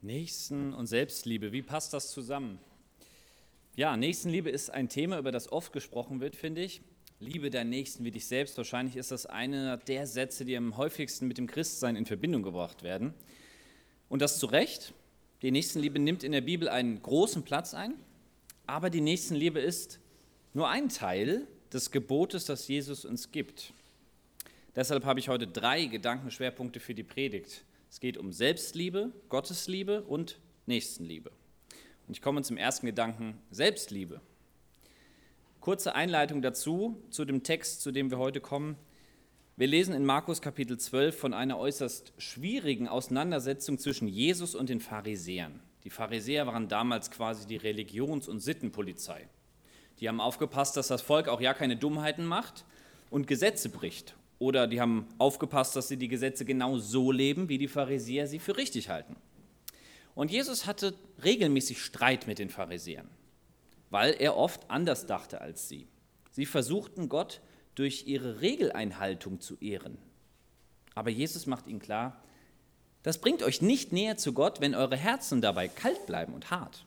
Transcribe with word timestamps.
Nächsten 0.00 0.74
und 0.74 0.86
Selbstliebe, 0.86 1.50
wie 1.50 1.62
passt 1.62 1.92
das 1.92 2.12
zusammen? 2.12 2.60
Ja, 3.74 3.96
Nächstenliebe 3.96 4.48
ist 4.48 4.70
ein 4.70 4.88
Thema, 4.88 5.18
über 5.18 5.32
das 5.32 5.50
oft 5.50 5.72
gesprochen 5.72 6.20
wird, 6.20 6.36
finde 6.36 6.62
ich. 6.62 6.82
Liebe 7.18 7.50
deinen 7.50 7.70
Nächsten 7.70 8.04
wie 8.04 8.12
dich 8.12 8.26
selbst. 8.26 8.56
Wahrscheinlich 8.56 8.94
ist 8.94 9.10
das 9.10 9.26
einer 9.26 9.76
der 9.76 10.06
Sätze, 10.06 10.44
die 10.44 10.56
am 10.56 10.76
häufigsten 10.76 11.26
mit 11.26 11.36
dem 11.36 11.48
Christsein 11.48 11.96
in 11.96 12.06
Verbindung 12.06 12.44
gebracht 12.44 12.84
werden. 12.84 13.12
Und 14.08 14.22
das 14.22 14.38
zu 14.38 14.46
Recht. 14.46 14.94
Die 15.42 15.50
Nächstenliebe 15.50 15.98
nimmt 15.98 16.22
in 16.22 16.30
der 16.30 16.42
Bibel 16.42 16.68
einen 16.68 17.02
großen 17.02 17.42
Platz 17.42 17.74
ein, 17.74 17.94
aber 18.66 18.90
die 18.90 19.00
Nächstenliebe 19.00 19.58
ist 19.58 19.98
nur 20.54 20.68
ein 20.68 20.90
Teil 20.90 21.48
des 21.72 21.90
Gebotes, 21.90 22.44
das 22.44 22.68
Jesus 22.68 23.04
uns 23.04 23.32
gibt. 23.32 23.72
Deshalb 24.76 25.04
habe 25.04 25.18
ich 25.18 25.28
heute 25.28 25.48
drei 25.48 25.86
Gedankenschwerpunkte 25.86 26.78
für 26.78 26.94
die 26.94 27.02
Predigt. 27.02 27.64
Es 27.90 28.00
geht 28.00 28.18
um 28.18 28.32
Selbstliebe, 28.32 29.12
Gottesliebe 29.28 30.02
und 30.02 30.38
Nächstenliebe. 30.66 31.30
Und 32.06 32.12
ich 32.16 32.20
komme 32.20 32.42
zum 32.42 32.56
ersten 32.56 32.86
Gedanken, 32.86 33.38
Selbstliebe. 33.50 34.20
Kurze 35.60 35.94
Einleitung 35.94 36.42
dazu, 36.42 37.02
zu 37.10 37.24
dem 37.24 37.42
Text, 37.42 37.80
zu 37.80 37.90
dem 37.90 38.10
wir 38.10 38.18
heute 38.18 38.40
kommen. 38.40 38.76
Wir 39.56 39.66
lesen 39.66 39.94
in 39.94 40.04
Markus 40.04 40.42
Kapitel 40.42 40.78
12 40.78 41.18
von 41.18 41.34
einer 41.34 41.58
äußerst 41.58 42.12
schwierigen 42.18 42.88
Auseinandersetzung 42.88 43.78
zwischen 43.78 44.06
Jesus 44.06 44.54
und 44.54 44.68
den 44.68 44.80
Pharisäern. 44.80 45.60
Die 45.84 45.90
Pharisäer 45.90 46.46
waren 46.46 46.68
damals 46.68 47.10
quasi 47.10 47.46
die 47.46 47.56
Religions- 47.56 48.28
und 48.28 48.40
Sittenpolizei. 48.40 49.28
Die 49.98 50.08
haben 50.08 50.20
aufgepasst, 50.20 50.76
dass 50.76 50.88
das 50.88 51.02
Volk 51.02 51.28
auch 51.28 51.40
ja 51.40 51.54
keine 51.54 51.76
Dummheiten 51.76 52.26
macht 52.26 52.64
und 53.10 53.26
Gesetze 53.26 53.70
bricht 53.70 54.14
oder 54.38 54.66
die 54.66 54.80
haben 54.80 55.06
aufgepasst, 55.18 55.74
dass 55.76 55.88
sie 55.88 55.96
die 55.96 56.08
Gesetze 56.08 56.44
genau 56.44 56.78
so 56.78 57.10
leben, 57.10 57.48
wie 57.48 57.58
die 57.58 57.68
Pharisäer 57.68 58.26
sie 58.26 58.38
für 58.38 58.56
richtig 58.56 58.88
halten. 58.88 59.16
Und 60.14 60.30
Jesus 60.30 60.66
hatte 60.66 60.94
regelmäßig 61.22 61.82
Streit 61.82 62.26
mit 62.26 62.38
den 62.38 62.50
Pharisäern, 62.50 63.08
weil 63.90 64.14
er 64.18 64.36
oft 64.36 64.70
anders 64.70 65.06
dachte 65.06 65.40
als 65.40 65.68
sie. 65.68 65.86
Sie 66.32 66.46
versuchten 66.46 67.08
Gott 67.08 67.40
durch 67.74 68.06
ihre 68.06 68.40
Regeleinhaltung 68.40 69.40
zu 69.40 69.56
ehren. 69.60 69.98
Aber 70.94 71.10
Jesus 71.10 71.46
macht 71.46 71.68
ihnen 71.68 71.78
klar, 71.78 72.20
das 73.04 73.18
bringt 73.18 73.42
euch 73.42 73.62
nicht 73.62 73.92
näher 73.92 74.16
zu 74.16 74.32
Gott, 74.32 74.60
wenn 74.60 74.74
eure 74.74 74.96
Herzen 74.96 75.40
dabei 75.40 75.68
kalt 75.68 76.06
bleiben 76.06 76.34
und 76.34 76.50
hart. 76.50 76.84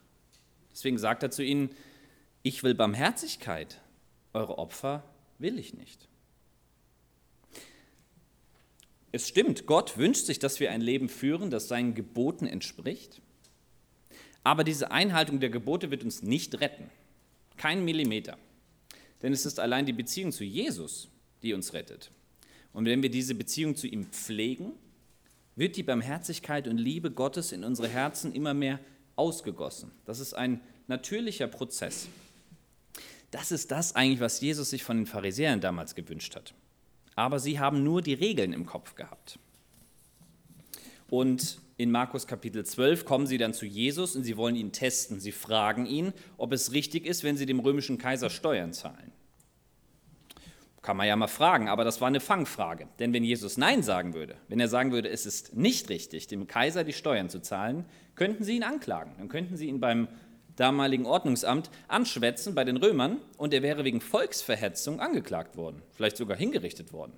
Deswegen 0.72 0.98
sagt 0.98 1.24
er 1.24 1.32
zu 1.32 1.44
ihnen, 1.44 1.70
ich 2.44 2.64
will 2.64 2.76
Barmherzigkeit, 2.76 3.80
eure 4.34 4.58
Opfer 4.58 5.04
will 5.38 5.58
ich 5.58 5.74
nicht. 5.74 6.10
Es 9.12 9.28
stimmt, 9.28 9.66
Gott 9.66 9.98
wünscht 9.98 10.26
sich, 10.26 10.40
dass 10.40 10.60
wir 10.60 10.72
ein 10.72 10.82
Leben 10.82 11.10
führen, 11.10 11.50
das 11.50 11.68
seinen 11.68 11.96
Geboten 11.96 12.48
entspricht. 12.48 13.22
Aber 14.44 14.64
diese 14.64 14.92
Einhaltung 14.92 15.40
der 15.40 15.50
Gebote 15.50 15.92
wird 15.92 16.04
uns 16.04 16.24
nicht 16.24 16.62
retten. 16.62 16.90
Kein 17.58 17.84
Millimeter. 17.84 18.38
Denn 19.22 19.34
es 19.34 19.46
ist 19.46 19.60
allein 19.60 19.86
die 19.86 19.94
Beziehung 19.94 20.32
zu 20.32 20.44
Jesus, 20.44 21.10
die 21.44 21.54
uns 21.54 21.74
rettet. 21.74 22.10
Und 22.74 22.86
wenn 22.86 23.04
wir 23.04 23.12
diese 23.12 23.36
Beziehung 23.36 23.76
zu 23.76 23.86
ihm 23.86 24.06
pflegen, 24.06 24.72
wird 25.56 25.76
die 25.76 25.84
Barmherzigkeit 25.84 26.68
und 26.68 26.78
Liebe 26.78 27.12
Gottes 27.12 27.52
in 27.52 27.66
unsere 27.66 27.90
Herzen 27.90 28.34
immer 28.34 28.54
mehr 28.54 28.80
ausgegossen. 29.18 29.92
Das 30.06 30.20
ist 30.20 30.34
ein 30.34 30.62
natürlicher 30.88 31.48
Prozess. 31.48 32.08
Das 33.30 33.52
ist 33.52 33.72
das 33.72 33.96
eigentlich, 33.96 34.22
was 34.22 34.42
Jesus 34.42 34.70
sich 34.70 34.84
von 34.84 34.98
den 34.98 35.06
Pharisäern 35.06 35.60
damals 35.60 35.96
gewünscht 35.96 36.36
hat 36.36 36.54
aber 37.16 37.40
sie 37.40 37.60
haben 37.60 37.84
nur 37.84 38.02
die 38.02 38.14
Regeln 38.14 38.54
im 38.54 38.66
Kopf 38.66 38.96
gehabt. 38.96 39.40
Und 41.10 41.60
in 41.78 41.92
Markus 41.92 42.28
Kapitel 42.28 42.66
12 42.66 43.06
kommen 43.06 43.28
sie 43.28 43.38
dann 43.38 43.54
zu 43.54 43.66
Jesus 43.66 44.16
und 44.16 44.24
sie 44.24 44.38
wollen 44.38 44.56
ihn 44.56 44.72
testen. 44.72 45.20
Sie 45.20 45.32
fragen 45.32 45.86
ihn, 45.86 46.14
ob 46.38 46.54
es 46.54 46.72
richtig 46.74 47.06
ist, 47.06 47.24
wenn 47.24 47.38
sie 47.38 47.46
dem 47.46 47.60
römischen 47.60 47.98
Kaiser 47.98 48.30
Steuern 48.30 48.72
zahlen. 48.72 49.12
Kann 50.82 50.98
man 50.98 51.08
ja 51.08 51.16
mal 51.16 51.28
fragen, 51.28 51.70
aber 51.70 51.84
das 51.84 52.02
war 52.02 52.08
eine 52.08 52.20
Fangfrage. 52.20 52.88
Denn 53.00 53.14
wenn 53.14 53.24
Jesus 53.24 53.58
Nein 53.58 53.84
sagen 53.84 54.14
würde, 54.14 54.36
wenn 54.48 54.60
er 54.60 54.68
sagen 54.68 54.92
würde, 54.92 55.10
es 55.10 55.26
ist 55.26 55.56
nicht 55.56 55.90
richtig, 55.90 56.28
dem 56.28 56.48
Kaiser 56.48 56.84
die 56.84 56.94
Steuern 56.94 57.30
zu 57.30 57.42
zahlen, 57.42 57.86
könnten 58.16 58.44
sie 58.44 58.56
ihn 58.56 58.64
anklagen. 58.64 59.14
Dann 59.18 59.30
könnten 59.30 59.58
sie 59.58 59.68
ihn 59.68 59.80
beim 59.80 60.08
damaligen 60.56 61.06
Ordnungsamt 61.06 61.70
anschwätzen 61.88 62.56
bei 62.56 62.64
den 62.64 62.78
Römern 62.78 63.18
und 63.38 63.54
er 63.54 63.62
wäre 63.62 63.84
wegen 63.84 64.02
Volksverhetzung 64.02 65.00
angeklagt 65.00 65.58
worden, 65.58 65.82
vielleicht 65.92 66.18
sogar 66.18 66.38
hingerichtet 66.38 66.94
worden. 66.94 67.14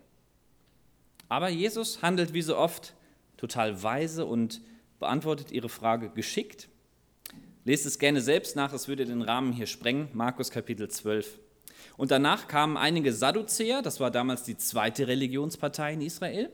Aber 1.30 1.50
Jesus 1.50 2.02
handelt 2.02 2.34
wie 2.34 2.42
so 2.42 2.58
oft 2.58 2.94
total 3.38 3.82
weise 3.82 4.26
und 4.26 4.62
beantwortet 5.00 5.52
ihre 5.52 5.70
Frage 5.70 6.10
geschickt. 6.10 6.70
Lest 7.66 7.86
es 7.86 8.00
gerne 8.00 8.22
selbst 8.22 8.56
nach, 8.56 8.74
es 8.74 8.88
würde 8.88 9.06
den 9.06 9.22
Rahmen 9.22 9.54
hier 9.54 9.68
sprengen, 9.68 10.10
Markus 10.14 10.52
Kapitel 10.52 10.90
12. 10.90 11.40
Und 11.98 12.12
danach 12.12 12.48
kamen 12.48 12.78
einige 12.78 13.14
Sadduzäer, 13.14 13.82
das 13.82 14.00
war 14.00 14.12
damals 14.12 14.44
die 14.44 14.58
zweite 14.58 15.08
Religionspartei 15.08 15.94
in 15.94 16.02
Israel, 16.02 16.50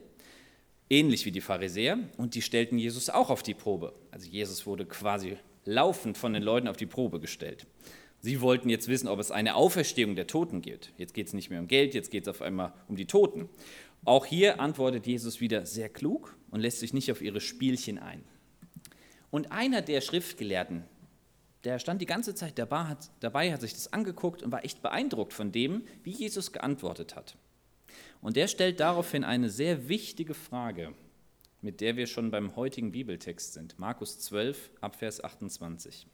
ähnlich 0.88 1.24
wie 1.24 1.32
die 1.32 1.40
Pharisäer, 1.40 1.98
und 2.16 2.34
die 2.34 2.42
stellten 2.42 2.78
Jesus 2.78 3.10
auch 3.10 3.30
auf 3.30 3.42
die 3.42 3.54
Probe. 3.54 3.94
Also 4.10 4.28
Jesus 4.28 4.66
wurde 4.66 4.86
quasi 4.86 5.36
laufend 5.64 6.18
von 6.18 6.32
den 6.32 6.42
Leuten 6.42 6.68
auf 6.68 6.76
die 6.76 6.86
Probe 6.86 7.20
gestellt. 7.20 7.66
Sie 8.20 8.40
wollten 8.42 8.68
jetzt 8.68 8.88
wissen, 8.88 9.08
ob 9.08 9.18
es 9.18 9.30
eine 9.30 9.54
Auferstehung 9.54 10.14
der 10.14 10.26
Toten 10.26 10.60
gibt. 10.60 10.92
Jetzt 10.98 11.14
geht 11.14 11.26
es 11.26 11.32
nicht 11.32 11.48
mehr 11.48 11.60
um 11.60 11.68
Geld, 11.68 11.94
jetzt 11.94 12.10
geht 12.10 12.24
es 12.24 12.28
auf 12.28 12.42
einmal 12.42 12.74
um 12.86 12.96
die 12.96 13.06
Toten. 13.06 13.48
Auch 14.04 14.26
hier 14.26 14.60
antwortet 14.60 15.06
Jesus 15.06 15.40
wieder 15.40 15.64
sehr 15.64 15.88
klug 15.88 16.36
und 16.50 16.60
lässt 16.60 16.80
sich 16.80 16.92
nicht 16.92 17.10
auf 17.10 17.22
ihre 17.22 17.40
Spielchen 17.40 17.98
ein. 17.98 18.22
Und 19.30 19.52
einer 19.52 19.80
der 19.80 20.00
Schriftgelehrten, 20.00 20.84
der 21.64 21.78
stand 21.78 22.00
die 22.00 22.06
ganze 22.06 22.34
Zeit 22.34 22.58
dabei 22.58 23.52
hat, 23.52 23.60
sich 23.60 23.74
das 23.74 23.92
angeguckt 23.92 24.42
und 24.42 24.52
war 24.52 24.64
echt 24.64 24.82
beeindruckt 24.82 25.32
von 25.32 25.52
dem, 25.52 25.84
wie 26.02 26.10
Jesus 26.10 26.52
geantwortet 26.52 27.16
hat. 27.16 27.36
Und 28.20 28.36
der 28.36 28.48
stellt 28.48 28.80
daraufhin 28.80 29.24
eine 29.24 29.50
sehr 29.50 29.88
wichtige 29.88 30.34
Frage 30.34 30.94
mit 31.62 31.80
der 31.80 31.96
wir 31.96 32.06
schon 32.06 32.30
beim 32.30 32.56
heutigen 32.56 32.92
Bibeltext 32.92 33.52
sind. 33.52 33.78
Markus 33.78 34.18
12, 34.18 34.70
Abvers 34.80 35.22
28. 35.22 36.06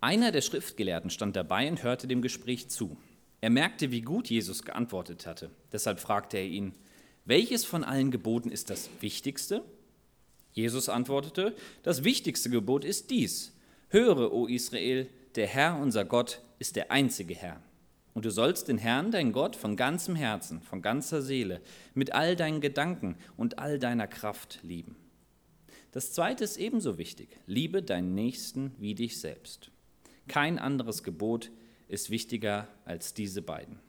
Einer 0.00 0.32
der 0.32 0.40
Schriftgelehrten 0.40 1.10
stand 1.10 1.36
dabei 1.36 1.68
und 1.68 1.82
hörte 1.82 2.06
dem 2.06 2.22
Gespräch 2.22 2.68
zu. 2.68 2.96
Er 3.40 3.50
merkte, 3.50 3.90
wie 3.90 4.02
gut 4.02 4.28
Jesus 4.28 4.62
geantwortet 4.62 5.26
hatte. 5.26 5.50
Deshalb 5.72 6.00
fragte 6.00 6.38
er 6.38 6.46
ihn, 6.46 6.74
welches 7.24 7.64
von 7.64 7.84
allen 7.84 8.10
Geboten 8.10 8.50
ist 8.50 8.70
das 8.70 8.90
wichtigste? 9.00 9.64
Jesus 10.52 10.88
antwortete, 10.88 11.54
das 11.82 12.04
wichtigste 12.04 12.50
Gebot 12.50 12.84
ist 12.84 13.10
dies. 13.10 13.54
Höre, 13.88 14.32
o 14.32 14.46
Israel, 14.46 15.08
der 15.36 15.46
Herr 15.46 15.78
unser 15.78 16.04
Gott 16.04 16.42
ist 16.58 16.76
der 16.76 16.90
einzige 16.90 17.34
Herr. 17.34 17.62
Und 18.12 18.24
du 18.24 18.30
sollst 18.30 18.68
den 18.68 18.78
Herrn, 18.78 19.12
dein 19.12 19.32
Gott, 19.32 19.54
von 19.56 19.76
ganzem 19.76 20.16
Herzen, 20.16 20.62
von 20.62 20.82
ganzer 20.82 21.22
Seele, 21.22 21.60
mit 21.94 22.12
all 22.12 22.34
deinen 22.36 22.60
Gedanken 22.60 23.16
und 23.36 23.58
all 23.58 23.78
deiner 23.78 24.08
Kraft 24.08 24.58
lieben. 24.62 24.96
Das 25.92 26.12
zweite 26.12 26.44
ist 26.44 26.56
ebenso 26.56 26.98
wichtig. 26.98 27.28
Liebe 27.46 27.82
deinen 27.82 28.14
Nächsten 28.14 28.74
wie 28.78 28.94
dich 28.94 29.20
selbst. 29.20 29.70
Kein 30.28 30.58
anderes 30.58 31.02
Gebot 31.02 31.50
ist 31.88 32.10
wichtiger 32.10 32.68
als 32.84 33.14
diese 33.14 33.42
beiden. 33.42 33.80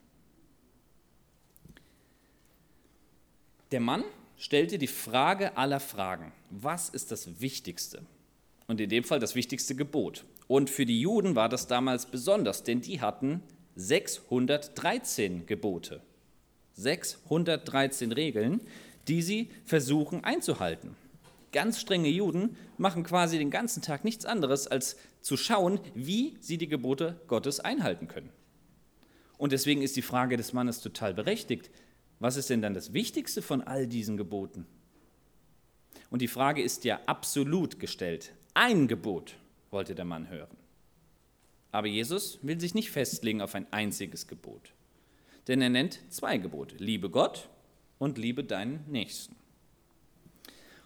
Der 3.71 3.79
Mann 3.79 4.03
stellte 4.37 4.77
die 4.77 4.87
Frage 4.87 5.55
aller 5.55 5.79
Fragen. 5.79 6.33
Was 6.49 6.89
ist 6.89 7.11
das 7.11 7.39
Wichtigste? 7.39 8.03
Und 8.67 8.81
in 8.81 8.89
dem 8.89 9.03
Fall 9.03 9.19
das 9.19 9.35
wichtigste 9.35 9.75
Gebot. 9.75 10.25
Und 10.47 10.69
für 10.69 10.85
die 10.85 10.99
Juden 10.99 11.35
war 11.35 11.47
das 11.47 11.67
damals 11.67 12.07
besonders, 12.07 12.63
denn 12.63 12.81
die 12.81 13.01
hatten 13.01 13.41
613 13.75 15.45
Gebote, 15.45 16.01
613 16.73 18.11
Regeln, 18.11 18.61
die 19.07 19.21
sie 19.21 19.49
versuchen 19.65 20.23
einzuhalten. 20.23 20.95
Ganz 21.51 21.79
strenge 21.79 22.09
Juden 22.09 22.55
machen 22.77 23.03
quasi 23.03 23.37
den 23.37 23.51
ganzen 23.51 23.81
Tag 23.81 24.05
nichts 24.05 24.25
anderes, 24.25 24.67
als 24.67 24.95
zu 25.21 25.35
schauen, 25.37 25.79
wie 25.93 26.37
sie 26.39 26.57
die 26.57 26.69
Gebote 26.69 27.19
Gottes 27.27 27.59
einhalten 27.59 28.07
können. 28.07 28.29
Und 29.37 29.51
deswegen 29.51 29.81
ist 29.81 29.95
die 29.95 30.01
Frage 30.01 30.37
des 30.37 30.53
Mannes 30.53 30.81
total 30.81 31.13
berechtigt. 31.13 31.71
Was 32.19 32.37
ist 32.37 32.49
denn 32.49 32.61
dann 32.61 32.73
das 32.73 32.93
Wichtigste 32.93 33.41
von 33.41 33.61
all 33.61 33.87
diesen 33.87 34.15
Geboten? 34.15 34.65
Und 36.09 36.21
die 36.21 36.27
Frage 36.27 36.61
ist 36.61 36.83
ja 36.83 36.99
absolut 37.05 37.79
gestellt. 37.79 38.33
Ein 38.53 38.87
Gebot 38.87 39.35
wollte 39.71 39.95
der 39.95 40.05
Mann 40.05 40.29
hören. 40.29 40.60
Aber 41.71 41.87
Jesus 41.87 42.39
will 42.41 42.59
sich 42.59 42.73
nicht 42.73 42.91
festlegen 42.91 43.41
auf 43.41 43.55
ein 43.55 43.71
einziges 43.71 44.27
Gebot. 44.27 44.73
Denn 45.47 45.61
er 45.61 45.69
nennt 45.69 45.99
zwei 46.09 46.37
Gebote. 46.37 46.75
Liebe 46.77 47.09
Gott 47.09 47.49
und 47.97 48.17
liebe 48.17 48.43
deinen 48.43 48.83
Nächsten. 48.89 49.35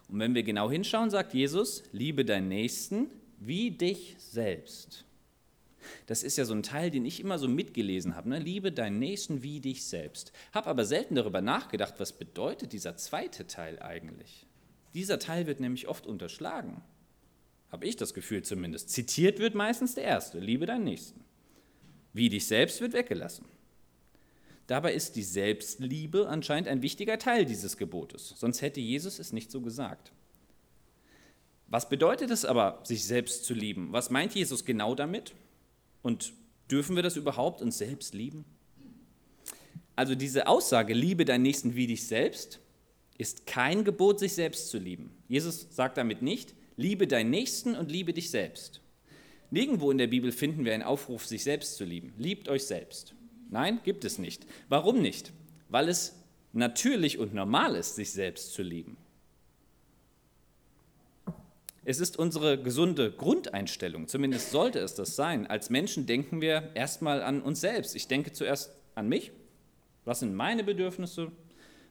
Und 0.08 0.20
wenn 0.20 0.34
wir 0.34 0.44
genau 0.44 0.70
hinschauen, 0.70 1.10
sagt 1.10 1.34
Jesus, 1.34 1.82
liebe 1.92 2.24
deinen 2.24 2.48
Nächsten 2.48 3.08
wie 3.38 3.70
dich 3.70 4.16
selbst. 4.18 5.04
Das 6.06 6.22
ist 6.22 6.36
ja 6.36 6.44
so 6.44 6.54
ein 6.54 6.62
Teil, 6.62 6.90
den 6.90 7.04
ich 7.04 7.20
immer 7.20 7.38
so 7.38 7.48
mitgelesen 7.48 8.16
habe. 8.16 8.28
Ne? 8.28 8.38
Liebe 8.38 8.72
deinen 8.72 8.98
Nächsten 8.98 9.42
wie 9.42 9.60
dich 9.60 9.84
selbst. 9.84 10.32
Habe 10.52 10.68
aber 10.68 10.84
selten 10.84 11.14
darüber 11.14 11.40
nachgedacht, 11.40 11.94
was 11.98 12.12
bedeutet 12.12 12.72
dieser 12.72 12.96
zweite 12.96 13.46
Teil 13.46 13.80
eigentlich. 13.80 14.46
Dieser 14.94 15.18
Teil 15.18 15.46
wird 15.46 15.60
nämlich 15.60 15.88
oft 15.88 16.06
unterschlagen. 16.06 16.82
Habe 17.70 17.86
ich 17.86 17.96
das 17.96 18.14
Gefühl 18.14 18.42
zumindest. 18.42 18.90
Zitiert 18.90 19.38
wird 19.38 19.54
meistens 19.54 19.94
der 19.94 20.04
erste, 20.04 20.38
liebe 20.38 20.66
deinen 20.66 20.84
Nächsten. 20.84 21.24
Wie 22.12 22.28
dich 22.28 22.46
selbst 22.46 22.80
wird 22.80 22.92
weggelassen. 22.92 23.46
Dabei 24.66 24.94
ist 24.94 25.16
die 25.16 25.22
Selbstliebe 25.22 26.28
anscheinend 26.28 26.68
ein 26.68 26.82
wichtiger 26.82 27.18
Teil 27.18 27.44
dieses 27.44 27.76
Gebotes, 27.76 28.34
sonst 28.36 28.62
hätte 28.62 28.80
Jesus 28.80 29.18
es 29.18 29.32
nicht 29.32 29.50
so 29.50 29.60
gesagt. 29.60 30.12
Was 31.68 31.88
bedeutet 31.88 32.30
es 32.30 32.44
aber, 32.44 32.80
sich 32.84 33.04
selbst 33.04 33.44
zu 33.44 33.54
lieben? 33.54 33.92
Was 33.92 34.10
meint 34.10 34.34
Jesus 34.34 34.64
genau 34.64 34.94
damit? 34.94 35.34
Und 36.02 36.32
dürfen 36.70 36.94
wir 36.94 37.02
das 37.02 37.16
überhaupt 37.16 37.60
uns 37.60 37.78
selbst 37.78 38.14
lieben? 38.14 38.44
Also 39.96 40.14
diese 40.14 40.46
Aussage, 40.46 40.94
liebe 40.94 41.24
deinen 41.24 41.42
Nächsten 41.42 41.74
wie 41.74 41.86
dich 41.86 42.06
selbst, 42.06 42.60
ist 43.18 43.46
kein 43.46 43.82
Gebot, 43.82 44.18
sich 44.18 44.34
selbst 44.34 44.68
zu 44.68 44.78
lieben. 44.78 45.10
Jesus 45.26 45.66
sagt 45.70 45.96
damit 45.96 46.22
nicht, 46.22 46.54
liebe 46.76 47.06
deinen 47.06 47.30
Nächsten 47.30 47.74
und 47.74 47.90
liebe 47.90 48.12
dich 48.12 48.30
selbst. 48.30 48.80
Nirgendwo 49.50 49.90
in 49.90 49.98
der 49.98 50.08
Bibel 50.08 50.32
finden 50.32 50.64
wir 50.64 50.74
einen 50.74 50.82
Aufruf, 50.82 51.26
sich 51.26 51.44
selbst 51.44 51.76
zu 51.76 51.84
lieben. 51.84 52.12
Liebt 52.18 52.48
euch 52.48 52.66
selbst. 52.66 53.14
Nein, 53.50 53.80
gibt 53.84 54.04
es 54.04 54.18
nicht. 54.18 54.46
Warum 54.68 55.00
nicht? 55.00 55.32
Weil 55.68 55.88
es 55.88 56.14
natürlich 56.52 57.18
und 57.18 57.34
normal 57.34 57.76
ist, 57.76 57.94
sich 57.94 58.10
selbst 58.12 58.52
zu 58.52 58.62
lieben. 58.62 58.96
Es 61.84 62.00
ist 62.00 62.18
unsere 62.18 62.60
gesunde 62.60 63.12
Grundeinstellung, 63.12 64.08
zumindest 64.08 64.50
sollte 64.50 64.80
es 64.80 64.96
das 64.96 65.14
sein. 65.14 65.46
Als 65.46 65.70
Menschen 65.70 66.04
denken 66.04 66.40
wir 66.40 66.72
erstmal 66.74 67.22
an 67.22 67.40
uns 67.40 67.60
selbst. 67.60 67.94
Ich 67.94 68.08
denke 68.08 68.32
zuerst 68.32 68.72
an 68.96 69.08
mich. 69.08 69.30
Was 70.04 70.18
sind 70.18 70.34
meine 70.34 70.64
Bedürfnisse, 70.64 71.30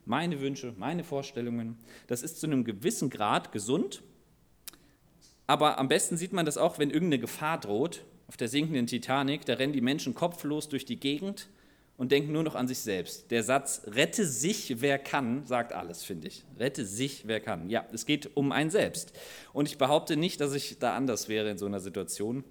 meine 0.03 0.41
Wünsche, 0.41 0.73
meine 0.77 1.05
Vorstellungen? 1.05 1.77
Das 2.07 2.23
ist 2.23 2.41
zu 2.41 2.47
einem 2.47 2.65
gewissen 2.65 3.09
Grad 3.09 3.53
gesund. 3.53 4.03
Aber 5.47 5.77
am 5.77 5.87
besten 5.87 6.17
sieht 6.17 6.33
man 6.33 6.45
das 6.45 6.57
auch, 6.57 6.79
wenn 6.79 6.89
irgendeine 6.89 7.19
Gefahr 7.19 7.59
droht. 7.59 8.03
Auf 8.27 8.37
der 8.37 8.47
sinkenden 8.47 8.87
Titanic, 8.87 9.45
da 9.45 9.53
rennen 9.53 9.73
die 9.73 9.81
Menschen 9.81 10.15
kopflos 10.15 10.67
durch 10.67 10.85
die 10.85 10.99
Gegend 10.99 11.47
und 11.97 12.11
denken 12.11 12.31
nur 12.31 12.43
noch 12.43 12.55
an 12.55 12.67
sich 12.67 12.79
selbst. 12.79 13.31
Der 13.31 13.43
Satz, 13.43 13.83
rette 13.85 14.25
sich, 14.25 14.81
wer 14.81 14.97
kann, 14.97 15.45
sagt 15.45 15.73
alles, 15.73 16.03
finde 16.03 16.27
ich. 16.27 16.43
Rette 16.57 16.85
sich, 16.85 17.27
wer 17.27 17.39
kann. 17.39 17.69
Ja, 17.69 17.85
es 17.93 18.05
geht 18.05 18.35
um 18.35 18.51
ein 18.51 18.69
Selbst. 18.69 19.13
Und 19.53 19.67
ich 19.67 19.77
behaupte 19.77 20.17
nicht, 20.17 20.41
dass 20.41 20.53
ich 20.53 20.79
da 20.79 20.95
anders 20.95 21.29
wäre 21.29 21.49
in 21.49 21.57
so 21.57 21.67
einer 21.67 21.79
Situation. 21.79 22.43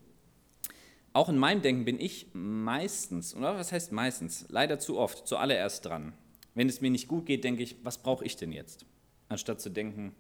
Auch 1.13 1.29
in 1.29 1.37
meinem 1.37 1.63
Denken 1.63 1.85
bin 1.85 2.01
ich 2.01 2.29
meistens, 2.33 3.35
oder 3.37 3.57
was 3.57 3.73
heißt 3.73 3.93
meistens, 3.93 4.47
leider 4.49 4.79
zu 4.79 4.99
oft, 4.99 5.27
zuallererst 5.27 5.85
dran. 5.85 6.13
Wenn 6.55 6.69
es 6.69 6.81
mir 6.81 6.91
nicht 6.91 7.09
gut 7.09 7.27
geht, 7.27 7.45
denke 7.45 7.63
ich, 7.63 7.77
was 7.83 7.99
brauche 7.99 8.25
ich 8.25 8.37
denn 8.37 8.53
jetzt? 8.53 8.87
Anstatt 9.29 9.61
zu 9.61 9.71
denken, 9.71 10.15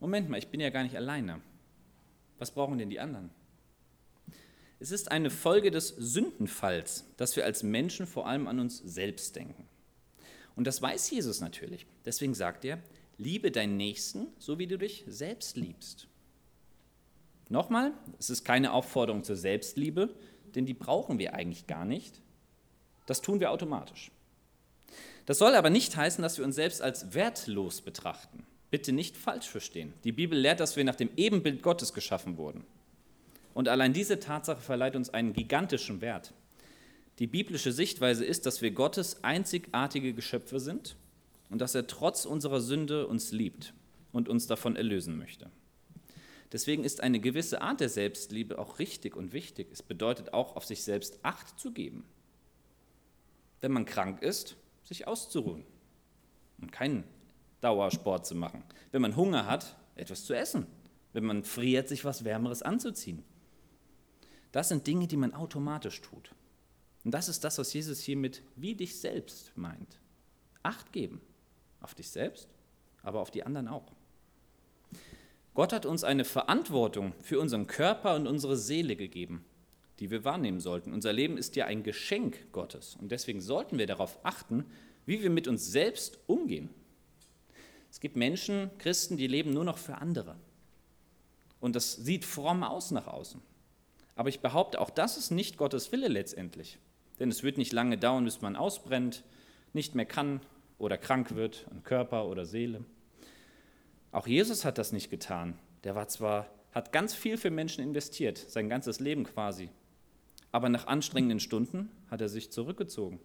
Moment 0.00 0.28
mal, 0.28 0.38
ich 0.38 0.48
bin 0.48 0.60
ja 0.60 0.70
gar 0.70 0.84
nicht 0.84 0.96
alleine. 0.96 1.40
Was 2.42 2.50
brauchen 2.50 2.76
denn 2.76 2.90
die 2.90 2.98
anderen? 2.98 3.30
Es 4.80 4.90
ist 4.90 5.12
eine 5.12 5.30
Folge 5.30 5.70
des 5.70 5.90
Sündenfalls, 5.90 7.04
dass 7.16 7.36
wir 7.36 7.44
als 7.44 7.62
Menschen 7.62 8.04
vor 8.04 8.26
allem 8.26 8.48
an 8.48 8.58
uns 8.58 8.78
selbst 8.78 9.36
denken. 9.36 9.68
Und 10.56 10.66
das 10.66 10.82
weiß 10.82 11.08
Jesus 11.12 11.40
natürlich. 11.40 11.86
Deswegen 12.04 12.34
sagt 12.34 12.64
er, 12.64 12.82
liebe 13.16 13.52
deinen 13.52 13.76
Nächsten, 13.76 14.26
so 14.38 14.58
wie 14.58 14.66
du 14.66 14.76
dich 14.76 15.04
selbst 15.06 15.56
liebst. 15.56 16.08
Nochmal, 17.48 17.92
es 18.18 18.28
ist 18.28 18.42
keine 18.42 18.72
Aufforderung 18.72 19.22
zur 19.22 19.36
Selbstliebe, 19.36 20.12
denn 20.56 20.66
die 20.66 20.74
brauchen 20.74 21.20
wir 21.20 21.34
eigentlich 21.34 21.68
gar 21.68 21.84
nicht. 21.84 22.20
Das 23.06 23.22
tun 23.22 23.38
wir 23.38 23.52
automatisch. 23.52 24.10
Das 25.26 25.38
soll 25.38 25.54
aber 25.54 25.70
nicht 25.70 25.96
heißen, 25.96 26.22
dass 26.22 26.38
wir 26.38 26.44
uns 26.44 26.56
selbst 26.56 26.82
als 26.82 27.14
wertlos 27.14 27.82
betrachten. 27.82 28.44
Bitte 28.72 28.92
nicht 28.92 29.18
falsch 29.18 29.50
verstehen. 29.50 29.92
Die 30.02 30.12
Bibel 30.12 30.38
lehrt, 30.38 30.58
dass 30.58 30.76
wir 30.76 30.84
nach 30.84 30.94
dem 30.94 31.10
Ebenbild 31.18 31.62
Gottes 31.62 31.92
geschaffen 31.92 32.38
wurden. 32.38 32.64
Und 33.52 33.68
allein 33.68 33.92
diese 33.92 34.18
Tatsache 34.18 34.62
verleiht 34.62 34.96
uns 34.96 35.10
einen 35.10 35.34
gigantischen 35.34 36.00
Wert. 36.00 36.32
Die 37.18 37.26
biblische 37.26 37.70
Sichtweise 37.70 38.24
ist, 38.24 38.46
dass 38.46 38.62
wir 38.62 38.70
Gottes 38.70 39.24
einzigartige 39.24 40.14
Geschöpfe 40.14 40.58
sind 40.58 40.96
und 41.50 41.60
dass 41.60 41.74
er 41.74 41.86
trotz 41.86 42.24
unserer 42.24 42.62
Sünde 42.62 43.06
uns 43.06 43.30
liebt 43.30 43.74
und 44.10 44.30
uns 44.30 44.46
davon 44.46 44.74
erlösen 44.74 45.18
möchte. 45.18 45.50
Deswegen 46.50 46.82
ist 46.82 47.02
eine 47.02 47.20
gewisse 47.20 47.60
Art 47.60 47.80
der 47.80 47.90
Selbstliebe 47.90 48.58
auch 48.58 48.78
richtig 48.78 49.16
und 49.16 49.34
wichtig. 49.34 49.68
Es 49.70 49.82
bedeutet 49.82 50.32
auch, 50.32 50.56
auf 50.56 50.64
sich 50.64 50.82
selbst 50.82 51.18
Acht 51.22 51.60
zu 51.60 51.72
geben. 51.72 52.04
Wenn 53.60 53.72
man 53.72 53.84
krank 53.84 54.22
ist, 54.22 54.56
sich 54.82 55.06
auszuruhen 55.06 55.62
und 56.58 56.72
keinen 56.72 57.04
Dauersport 57.62 58.26
zu 58.26 58.34
machen. 58.34 58.62
Wenn 58.90 59.02
man 59.02 59.16
Hunger 59.16 59.46
hat, 59.46 59.76
etwas 59.94 60.24
zu 60.24 60.34
essen. 60.34 60.66
Wenn 61.12 61.24
man 61.24 61.44
friert, 61.44 61.88
sich 61.88 62.04
was 62.04 62.24
Wärmeres 62.24 62.62
anzuziehen. 62.62 63.22
Das 64.50 64.68
sind 64.68 64.86
Dinge, 64.86 65.06
die 65.06 65.16
man 65.16 65.34
automatisch 65.34 66.00
tut. 66.00 66.34
Und 67.04 67.12
das 67.12 67.28
ist 67.28 67.42
das, 67.44 67.58
was 67.58 67.72
Jesus 67.72 68.00
hier 68.00 68.16
mit 68.16 68.42
wie 68.56 68.74
dich 68.74 69.00
selbst 69.00 69.52
meint. 69.56 70.00
Acht 70.62 70.92
geben. 70.92 71.20
Auf 71.80 71.94
dich 71.94 72.10
selbst, 72.10 72.48
aber 73.02 73.20
auf 73.20 73.30
die 73.30 73.44
anderen 73.44 73.68
auch. 73.68 73.92
Gott 75.54 75.72
hat 75.72 75.84
uns 75.84 76.04
eine 76.04 76.24
Verantwortung 76.24 77.12
für 77.20 77.40
unseren 77.40 77.66
Körper 77.66 78.14
und 78.14 78.26
unsere 78.26 78.56
Seele 78.56 78.96
gegeben, 78.96 79.44
die 79.98 80.10
wir 80.10 80.24
wahrnehmen 80.24 80.60
sollten. 80.60 80.92
Unser 80.92 81.12
Leben 81.12 81.36
ist 81.36 81.56
ja 81.56 81.66
ein 81.66 81.82
Geschenk 81.82 82.52
Gottes 82.52 82.96
und 83.00 83.10
deswegen 83.10 83.40
sollten 83.40 83.78
wir 83.78 83.86
darauf 83.86 84.18
achten, 84.22 84.64
wie 85.04 85.22
wir 85.22 85.30
mit 85.30 85.48
uns 85.48 85.70
selbst 85.70 86.20
umgehen. 86.26 86.70
Es 87.92 88.00
gibt 88.00 88.16
Menschen, 88.16 88.70
Christen, 88.78 89.18
die 89.18 89.26
leben 89.26 89.52
nur 89.52 89.64
noch 89.64 89.76
für 89.76 89.98
andere. 89.98 90.34
Und 91.60 91.76
das 91.76 91.92
sieht 91.92 92.24
fromm 92.24 92.62
aus 92.62 92.90
nach 92.90 93.06
außen. 93.06 93.42
Aber 94.16 94.30
ich 94.30 94.40
behaupte, 94.40 94.80
auch 94.80 94.88
das 94.88 95.18
ist 95.18 95.30
nicht 95.30 95.58
Gottes 95.58 95.92
Wille 95.92 96.08
letztendlich. 96.08 96.78
Denn 97.20 97.28
es 97.28 97.42
wird 97.42 97.58
nicht 97.58 97.70
lange 97.74 97.98
dauern, 97.98 98.24
bis 98.24 98.40
man 98.40 98.56
ausbrennt, 98.56 99.24
nicht 99.74 99.94
mehr 99.94 100.06
kann 100.06 100.40
oder 100.78 100.96
krank 100.96 101.34
wird 101.34 101.66
an 101.70 101.82
Körper 101.82 102.28
oder 102.28 102.46
Seele. 102.46 102.82
Auch 104.10 104.26
Jesus 104.26 104.64
hat 104.64 104.78
das 104.78 104.92
nicht 104.92 105.10
getan. 105.10 105.58
Der 105.84 105.94
war 105.94 106.08
zwar, 106.08 106.46
hat 106.72 106.92
ganz 106.92 107.12
viel 107.12 107.36
für 107.36 107.50
Menschen 107.50 107.84
investiert, 107.84 108.38
sein 108.38 108.70
ganzes 108.70 109.00
Leben 109.00 109.24
quasi. 109.24 109.68
Aber 110.50 110.70
nach 110.70 110.86
anstrengenden 110.86 111.40
Stunden 111.40 111.90
hat 112.10 112.22
er 112.22 112.30
sich 112.30 112.50
zurückgezogen, 112.50 113.20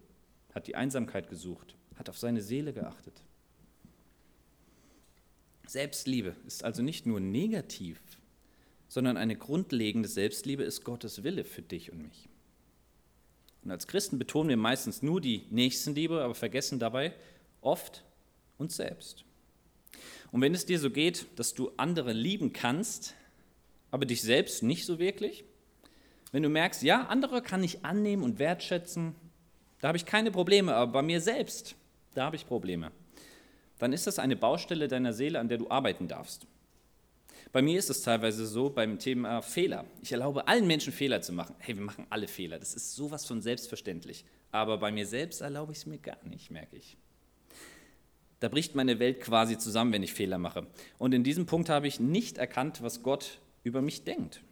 hat 0.54 0.66
die 0.66 0.76
Einsamkeit 0.76 1.30
gesucht, 1.30 1.74
hat 1.96 2.10
auf 2.10 2.18
seine 2.18 2.42
Seele 2.42 2.74
geachtet. 2.74 3.22
Selbstliebe 5.68 6.34
ist 6.46 6.64
also 6.64 6.82
nicht 6.82 7.06
nur 7.06 7.20
negativ, 7.20 8.00
sondern 8.88 9.16
eine 9.16 9.36
grundlegende 9.36 10.08
Selbstliebe 10.08 10.62
ist 10.62 10.84
Gottes 10.84 11.22
Wille 11.22 11.44
für 11.44 11.62
dich 11.62 11.92
und 11.92 12.02
mich. 12.02 12.28
Und 13.62 13.70
als 13.70 13.86
Christen 13.86 14.18
betonen 14.18 14.48
wir 14.48 14.56
meistens 14.56 15.02
nur 15.02 15.20
die 15.20 15.44
Nächstenliebe, 15.50 16.22
aber 16.22 16.34
vergessen 16.34 16.78
dabei 16.78 17.12
oft 17.60 18.04
uns 18.56 18.76
selbst. 18.76 19.24
Und 20.30 20.40
wenn 20.40 20.54
es 20.54 20.64
dir 20.64 20.78
so 20.78 20.90
geht, 20.90 21.26
dass 21.36 21.54
du 21.54 21.70
andere 21.76 22.12
lieben 22.12 22.52
kannst, 22.52 23.14
aber 23.90 24.06
dich 24.06 24.22
selbst 24.22 24.62
nicht 24.62 24.86
so 24.86 24.98
wirklich, 24.98 25.44
wenn 26.32 26.42
du 26.42 26.48
merkst, 26.48 26.82
ja, 26.82 27.06
andere 27.06 27.42
kann 27.42 27.62
ich 27.62 27.84
annehmen 27.84 28.22
und 28.22 28.38
wertschätzen, 28.38 29.14
da 29.80 29.88
habe 29.88 29.98
ich 29.98 30.06
keine 30.06 30.30
Probleme, 30.30 30.74
aber 30.74 30.92
bei 30.92 31.02
mir 31.02 31.20
selbst, 31.20 31.74
da 32.14 32.24
habe 32.24 32.36
ich 32.36 32.46
Probleme, 32.46 32.90
dann 33.78 33.92
ist 33.92 34.06
das 34.06 34.18
eine 34.18 34.36
Baustelle 34.36 34.88
deiner 34.88 35.12
Seele, 35.12 35.38
an 35.38 35.48
der 35.48 35.58
du 35.58 35.70
arbeiten 35.70 36.08
darfst. 36.08 36.46
Bei 37.52 37.62
mir 37.62 37.78
ist 37.78 37.88
es 37.88 38.02
teilweise 38.02 38.46
so 38.46 38.68
beim 38.68 38.98
Thema 38.98 39.40
Fehler. 39.40 39.86
Ich 40.02 40.12
erlaube 40.12 40.46
allen 40.46 40.66
Menschen 40.66 40.92
Fehler 40.92 41.22
zu 41.22 41.32
machen. 41.32 41.54
Hey, 41.58 41.76
wir 41.76 41.84
machen 41.84 42.06
alle 42.10 42.28
Fehler. 42.28 42.58
Das 42.58 42.74
ist 42.74 42.94
sowas 42.94 43.24
von 43.24 43.40
selbstverständlich. 43.40 44.24
Aber 44.50 44.78
bei 44.78 44.92
mir 44.92 45.06
selbst 45.06 45.40
erlaube 45.40 45.72
ich 45.72 45.78
es 45.78 45.86
mir 45.86 45.98
gar 45.98 46.22
nicht, 46.24 46.50
merke 46.50 46.76
ich. 46.76 46.96
Da 48.40 48.48
bricht 48.48 48.74
meine 48.74 48.98
Welt 48.98 49.20
quasi 49.20 49.58
zusammen, 49.58 49.92
wenn 49.92 50.02
ich 50.02 50.12
Fehler 50.12 50.38
mache. 50.38 50.66
Und 50.98 51.14
in 51.14 51.24
diesem 51.24 51.46
Punkt 51.46 51.70
habe 51.70 51.88
ich 51.88 52.00
nicht 52.00 52.38
erkannt, 52.38 52.82
was 52.82 53.02
Gott 53.02 53.38
über 53.64 53.82
mich 53.82 54.04
denkt. 54.04 54.42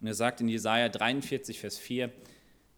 Und 0.00 0.06
er 0.06 0.14
sagt 0.14 0.40
in 0.40 0.48
Jesaja 0.48 0.88
43, 0.88 1.58
Vers 1.58 1.78
4: 1.78 2.12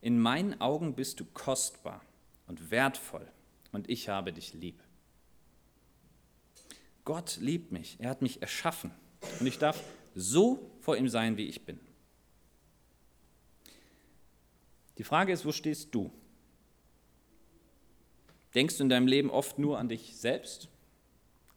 In 0.01 0.19
meinen 0.19 0.61
Augen 0.61 0.95
bist 0.95 1.21
du 1.21 1.25
kostbar 1.25 2.01
und 2.47 2.71
wertvoll 2.71 3.27
und 3.73 3.91
ich 3.91 4.09
habe 4.09 4.33
dich 4.33 4.55
lieb. 4.55 4.81
Gott 7.05 7.39
liebt 7.41 7.73
mich. 7.73 7.97
Er 7.99 8.11
hat 8.11 8.23
mich 8.23 8.43
erschaffen. 8.43 8.93
Und 9.41 9.47
ich 9.47 9.59
darf 9.59 9.83
so 10.15 10.71
vor 10.81 10.97
ihm 10.97 11.09
sein, 11.09 11.37
wie 11.37 11.47
ich 11.47 11.65
bin. 11.65 11.81
Die 14.99 15.05
Frage 15.05 15.33
ist, 15.33 15.45
wo 15.45 15.53
stehst 15.53 15.95
du? 15.95 16.13
Denkst 18.55 18.77
du 18.77 18.83
in 18.83 18.89
deinem 18.89 19.07
Leben 19.07 19.31
oft 19.31 19.59
nur 19.59 19.79
an 19.79 19.89
dich 19.89 20.17
selbst? 20.17 20.69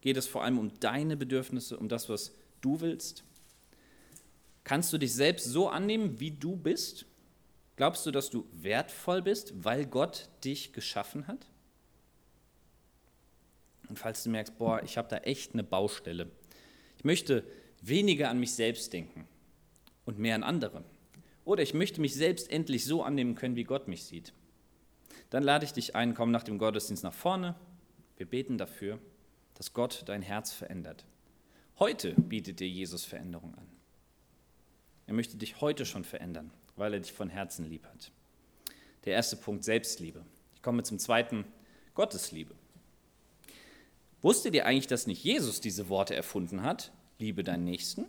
Geht 0.01 0.17
es 0.17 0.27
vor 0.27 0.43
allem 0.43 0.57
um 0.57 0.79
deine 0.79 1.17
Bedürfnisse, 1.17 1.77
um 1.77 1.89
das, 1.89 2.09
was 2.09 2.33
du 2.61 2.79
willst? 2.79 3.23
Kannst 4.63 4.93
du 4.93 4.97
dich 4.97 5.13
selbst 5.13 5.45
so 5.45 5.69
annehmen, 5.69 6.19
wie 6.19 6.31
du 6.31 6.55
bist? 6.55 7.05
Glaubst 7.75 8.05
du, 8.05 8.11
dass 8.11 8.29
du 8.29 8.47
wertvoll 8.53 9.21
bist, 9.21 9.53
weil 9.63 9.85
Gott 9.85 10.29
dich 10.43 10.73
geschaffen 10.73 11.27
hat? 11.27 11.45
Und 13.89 13.99
falls 13.99 14.23
du 14.23 14.29
merkst, 14.29 14.57
boah, 14.57 14.81
ich 14.83 14.97
habe 14.97 15.07
da 15.07 15.17
echt 15.17 15.53
eine 15.53 15.63
Baustelle, 15.63 16.31
möchte 17.05 17.43
weniger 17.81 18.29
an 18.29 18.39
mich 18.39 18.53
selbst 18.53 18.91
denken 18.91 19.27
und 20.05 20.17
mehr 20.17 20.35
an 20.35 20.43
andere. 20.43 20.83
Oder 21.45 21.61
ich 21.61 21.75
möchte 21.75 22.01
mich 22.01 22.15
selbst 22.15 22.51
endlich 22.51 22.83
so 22.83 23.03
annehmen 23.03 23.35
können, 23.35 23.55
wie 23.55 23.63
Gott 23.63 23.87
mich 23.87 24.03
sieht. 24.03 24.33
Dann 25.29 25.43
lade 25.43 25.65
ich 25.65 25.71
dich 25.71 25.95
ein, 25.95 26.15
komm 26.15 26.31
nach 26.31 26.43
dem 26.43 26.57
Gottesdienst 26.57 27.03
nach 27.03 27.13
vorne. 27.13 27.55
Wir 28.17 28.25
beten 28.25 28.57
dafür, 28.57 28.99
dass 29.53 29.73
Gott 29.73 30.01
dein 30.07 30.23
Herz 30.23 30.51
verändert. 30.51 31.05
Heute 31.77 32.13
bietet 32.13 32.59
dir 32.59 32.67
Jesus 32.67 33.05
Veränderung 33.05 33.53
an. 33.53 33.67
Er 35.05 35.13
möchte 35.13 35.37
dich 35.37 35.61
heute 35.61 35.85
schon 35.85 36.03
verändern, 36.03 36.49
weil 36.75 36.93
er 36.93 36.99
dich 36.99 37.13
von 37.13 37.29
Herzen 37.29 37.69
lieb 37.69 37.85
hat. 37.85 38.11
Der 39.05 39.13
erste 39.13 39.35
Punkt, 39.35 39.63
Selbstliebe. 39.63 40.25
Ich 40.55 40.63
komme 40.63 40.81
zum 40.81 40.97
zweiten, 40.97 41.45
Gottesliebe. 41.93 42.55
Wusstet 44.25 44.55
ihr 44.55 44.65
eigentlich, 44.65 44.87
dass 44.87 45.05
nicht 45.05 45.23
Jesus 45.23 45.61
diese 45.61 45.87
Worte 45.87 46.15
erfunden 46.15 46.63
hat, 46.63 46.91
liebe 47.19 47.43
deinen 47.43 47.63
Nächsten, 47.63 48.05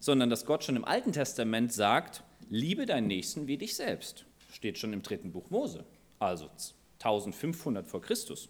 sondern 0.00 0.30
dass 0.30 0.46
Gott 0.46 0.64
schon 0.64 0.76
im 0.76 0.86
Alten 0.86 1.12
Testament 1.12 1.74
sagt, 1.74 2.24
liebe 2.48 2.86
deinen 2.86 3.06
Nächsten 3.06 3.46
wie 3.46 3.58
dich 3.58 3.76
selbst. 3.76 4.24
Steht 4.50 4.78
schon 4.78 4.94
im 4.94 5.02
dritten 5.02 5.32
Buch 5.32 5.50
Mose, 5.50 5.84
also 6.18 6.48
1500 7.00 7.86
vor 7.86 8.00
Christus. 8.00 8.48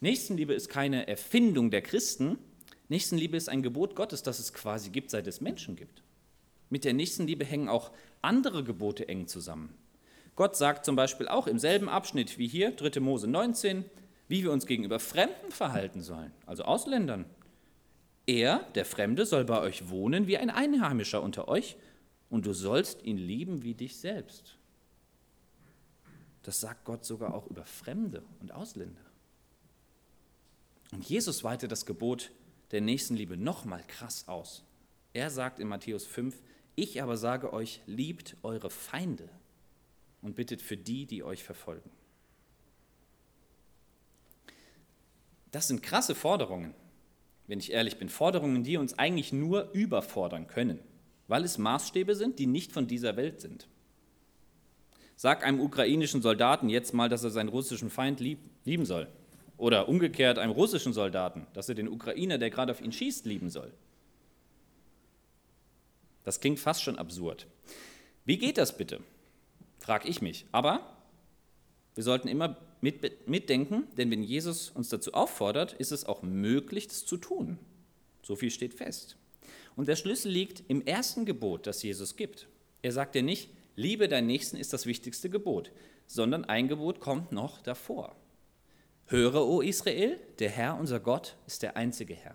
Nächstenliebe 0.00 0.52
ist 0.52 0.68
keine 0.68 1.08
Erfindung 1.08 1.70
der 1.70 1.80
Christen. 1.80 2.36
Nächstenliebe 2.90 3.38
ist 3.38 3.48
ein 3.48 3.62
Gebot 3.62 3.96
Gottes, 3.96 4.22
das 4.22 4.40
es 4.40 4.52
quasi 4.52 4.90
gibt, 4.90 5.10
seit 5.10 5.26
es 5.26 5.40
Menschen 5.40 5.74
gibt. 5.74 6.02
Mit 6.68 6.84
der 6.84 6.92
Nächstenliebe 6.92 7.46
hängen 7.46 7.70
auch 7.70 7.92
andere 8.20 8.62
Gebote 8.62 9.08
eng 9.08 9.26
zusammen. 9.26 9.74
Gott 10.36 10.54
sagt 10.54 10.84
zum 10.84 10.96
Beispiel 10.96 11.28
auch 11.28 11.46
im 11.46 11.58
selben 11.58 11.88
Abschnitt 11.88 12.36
wie 12.36 12.46
hier, 12.46 12.72
3. 12.72 13.00
Mose 13.00 13.26
19, 13.26 13.86
wie 14.32 14.44
wir 14.44 14.50
uns 14.50 14.64
gegenüber 14.64 14.98
Fremden 14.98 15.50
verhalten 15.50 16.00
sollen, 16.00 16.32
also 16.46 16.62
Ausländern. 16.62 17.26
Er, 18.24 18.60
der 18.74 18.86
Fremde, 18.86 19.26
soll 19.26 19.44
bei 19.44 19.60
euch 19.60 19.90
wohnen 19.90 20.26
wie 20.26 20.38
ein 20.38 20.48
Einheimischer 20.48 21.22
unter 21.22 21.48
euch 21.48 21.76
und 22.30 22.46
du 22.46 22.54
sollst 22.54 23.02
ihn 23.02 23.18
lieben 23.18 23.62
wie 23.62 23.74
dich 23.74 23.98
selbst. 23.98 24.56
Das 26.44 26.60
sagt 26.60 26.86
Gott 26.86 27.04
sogar 27.04 27.34
auch 27.34 27.46
über 27.46 27.66
Fremde 27.66 28.22
und 28.40 28.54
Ausländer. 28.54 29.04
Und 30.92 31.06
Jesus 31.06 31.44
weitet 31.44 31.70
das 31.70 31.84
Gebot 31.84 32.30
der 32.70 32.80
Nächstenliebe 32.80 33.36
nochmal 33.36 33.84
krass 33.86 34.28
aus. 34.28 34.64
Er 35.12 35.28
sagt 35.28 35.58
in 35.58 35.68
Matthäus 35.68 36.06
5, 36.06 36.40
ich 36.74 37.02
aber 37.02 37.18
sage 37.18 37.52
euch, 37.52 37.82
liebt 37.84 38.38
eure 38.42 38.70
Feinde 38.70 39.28
und 40.22 40.36
bittet 40.36 40.62
für 40.62 40.78
die, 40.78 41.04
die 41.04 41.22
euch 41.22 41.44
verfolgen. 41.44 41.90
Das 45.52 45.68
sind 45.68 45.82
krasse 45.82 46.16
Forderungen, 46.16 46.74
wenn 47.46 47.60
ich 47.60 47.70
ehrlich 47.70 47.98
bin. 47.98 48.08
Forderungen, 48.08 48.64
die 48.64 48.76
uns 48.76 48.98
eigentlich 48.98 49.32
nur 49.32 49.70
überfordern 49.72 50.48
können 50.48 50.80
weil 51.32 51.44
es 51.44 51.56
Maßstäbe 51.56 52.14
sind, 52.14 52.38
die 52.38 52.46
nicht 52.46 52.72
von 52.72 52.86
dieser 52.86 53.16
Welt 53.16 53.40
sind. 53.40 53.66
Sag 55.16 55.46
einem 55.46 55.60
ukrainischen 55.60 56.20
Soldaten 56.20 56.68
jetzt 56.68 56.92
mal, 56.92 57.08
dass 57.08 57.24
er 57.24 57.30
seinen 57.30 57.48
russischen 57.48 57.88
Feind 57.88 58.20
lieb, 58.20 58.38
lieben 58.66 58.84
soll. 58.84 59.08
Oder 59.56 59.88
umgekehrt 59.88 60.38
einem 60.38 60.52
russischen 60.52 60.92
Soldaten, 60.92 61.46
dass 61.54 61.70
er 61.70 61.74
den 61.74 61.88
Ukrainer, 61.88 62.36
der 62.36 62.50
gerade 62.50 62.72
auf 62.72 62.82
ihn 62.82 62.92
schießt, 62.92 63.24
lieben 63.24 63.48
soll. 63.48 63.72
Das 66.24 66.40
klingt 66.40 66.58
fast 66.58 66.82
schon 66.82 66.98
absurd. 66.98 67.46
Wie 68.26 68.36
geht 68.36 68.58
das 68.58 68.76
bitte? 68.76 69.00
Frag 69.78 70.06
ich 70.06 70.20
mich. 70.20 70.44
Aber 70.52 70.96
wir 71.94 72.04
sollten 72.04 72.28
immer 72.28 72.58
mit, 72.82 73.28
mitdenken, 73.28 73.84
denn 73.96 74.10
wenn 74.10 74.22
Jesus 74.22 74.70
uns 74.70 74.90
dazu 74.90 75.14
auffordert, 75.14 75.72
ist 75.74 75.92
es 75.92 76.04
auch 76.04 76.22
möglich, 76.22 76.88
das 76.88 77.06
zu 77.06 77.16
tun. 77.16 77.58
So 78.22 78.36
viel 78.36 78.50
steht 78.50 78.74
fest. 78.74 79.16
Und 79.76 79.88
der 79.88 79.96
Schlüssel 79.96 80.30
liegt 80.30 80.64
im 80.68 80.84
ersten 80.84 81.24
Gebot, 81.24 81.66
das 81.66 81.82
Jesus 81.82 82.16
gibt. 82.16 82.48
Er 82.82 82.92
sagt 82.92 83.14
ja 83.14 83.22
nicht, 83.22 83.48
liebe 83.76 84.08
deinen 84.08 84.26
Nächsten 84.26 84.56
ist 84.56 84.72
das 84.72 84.84
wichtigste 84.84 85.30
Gebot, 85.30 85.70
sondern 86.06 86.44
ein 86.44 86.68
Gebot 86.68 87.00
kommt 87.00 87.32
noch 87.32 87.62
davor. 87.62 88.16
Höre, 89.06 89.46
o 89.46 89.60
Israel, 89.60 90.18
der 90.40 90.50
Herr, 90.50 90.76
unser 90.78 90.98
Gott, 91.00 91.36
ist 91.46 91.62
der 91.62 91.76
einzige 91.76 92.14
Herr. 92.14 92.34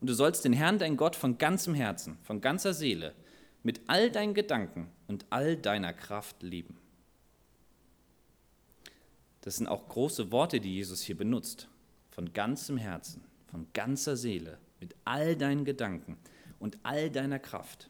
Und 0.00 0.08
du 0.08 0.14
sollst 0.14 0.44
den 0.44 0.52
Herrn, 0.52 0.78
dein 0.78 0.96
Gott, 0.96 1.16
von 1.16 1.36
ganzem 1.36 1.74
Herzen, 1.74 2.18
von 2.22 2.40
ganzer 2.40 2.72
Seele, 2.72 3.14
mit 3.62 3.80
all 3.88 4.10
deinen 4.10 4.34
Gedanken 4.34 4.88
und 5.06 5.26
all 5.30 5.56
deiner 5.56 5.92
Kraft 5.92 6.42
lieben. 6.42 6.78
Das 9.46 9.54
sind 9.54 9.68
auch 9.68 9.86
große 9.86 10.32
Worte, 10.32 10.58
die 10.58 10.74
Jesus 10.74 11.02
hier 11.02 11.16
benutzt. 11.16 11.68
Von 12.10 12.32
ganzem 12.32 12.78
Herzen, 12.78 13.22
von 13.46 13.68
ganzer 13.74 14.16
Seele, 14.16 14.58
mit 14.80 14.96
all 15.04 15.36
deinen 15.36 15.64
Gedanken 15.64 16.18
und 16.58 16.78
all 16.82 17.10
deiner 17.10 17.38
Kraft. 17.38 17.88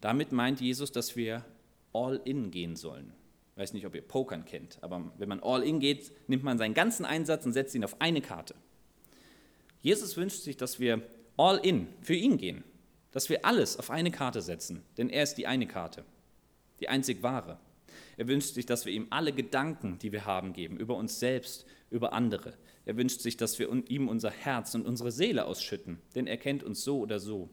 Damit 0.00 0.30
meint 0.30 0.60
Jesus, 0.60 0.92
dass 0.92 1.16
wir 1.16 1.44
all 1.92 2.20
in 2.24 2.52
gehen 2.52 2.76
sollen. 2.76 3.12
Ich 3.50 3.60
weiß 3.60 3.72
nicht, 3.72 3.86
ob 3.86 3.96
ihr 3.96 4.02
Pokern 4.06 4.44
kennt, 4.44 4.78
aber 4.82 5.12
wenn 5.18 5.28
man 5.28 5.42
all 5.42 5.64
in 5.64 5.80
geht, 5.80 6.12
nimmt 6.28 6.44
man 6.44 6.58
seinen 6.58 6.74
ganzen 6.74 7.04
Einsatz 7.04 7.44
und 7.44 7.52
setzt 7.52 7.74
ihn 7.74 7.82
auf 7.82 8.00
eine 8.00 8.20
Karte. 8.20 8.54
Jesus 9.82 10.16
wünscht 10.16 10.42
sich, 10.42 10.56
dass 10.56 10.78
wir 10.78 11.02
all 11.36 11.56
in 11.56 11.88
für 12.02 12.14
ihn 12.14 12.36
gehen, 12.36 12.62
dass 13.10 13.30
wir 13.30 13.44
alles 13.44 13.80
auf 13.80 13.90
eine 13.90 14.12
Karte 14.12 14.42
setzen, 14.42 14.84
denn 14.96 15.10
er 15.10 15.24
ist 15.24 15.34
die 15.34 15.48
eine 15.48 15.66
Karte, 15.66 16.04
die 16.78 16.88
einzig 16.88 17.20
wahre. 17.24 17.58
Er 18.20 18.28
wünscht 18.28 18.52
sich, 18.52 18.66
dass 18.66 18.84
wir 18.84 18.92
ihm 18.92 19.06
alle 19.08 19.32
Gedanken, 19.32 19.98
die 19.98 20.12
wir 20.12 20.26
haben, 20.26 20.52
geben, 20.52 20.76
über 20.76 20.94
uns 20.94 21.18
selbst, 21.18 21.64
über 21.88 22.12
andere. 22.12 22.52
Er 22.84 22.98
wünscht 22.98 23.22
sich, 23.22 23.38
dass 23.38 23.58
wir 23.58 23.72
ihm 23.88 24.08
unser 24.08 24.30
Herz 24.30 24.74
und 24.74 24.84
unsere 24.84 25.10
Seele 25.10 25.46
ausschütten, 25.46 25.96
denn 26.14 26.26
er 26.26 26.36
kennt 26.36 26.62
uns 26.62 26.84
so 26.84 26.98
oder 26.98 27.18
so. 27.18 27.48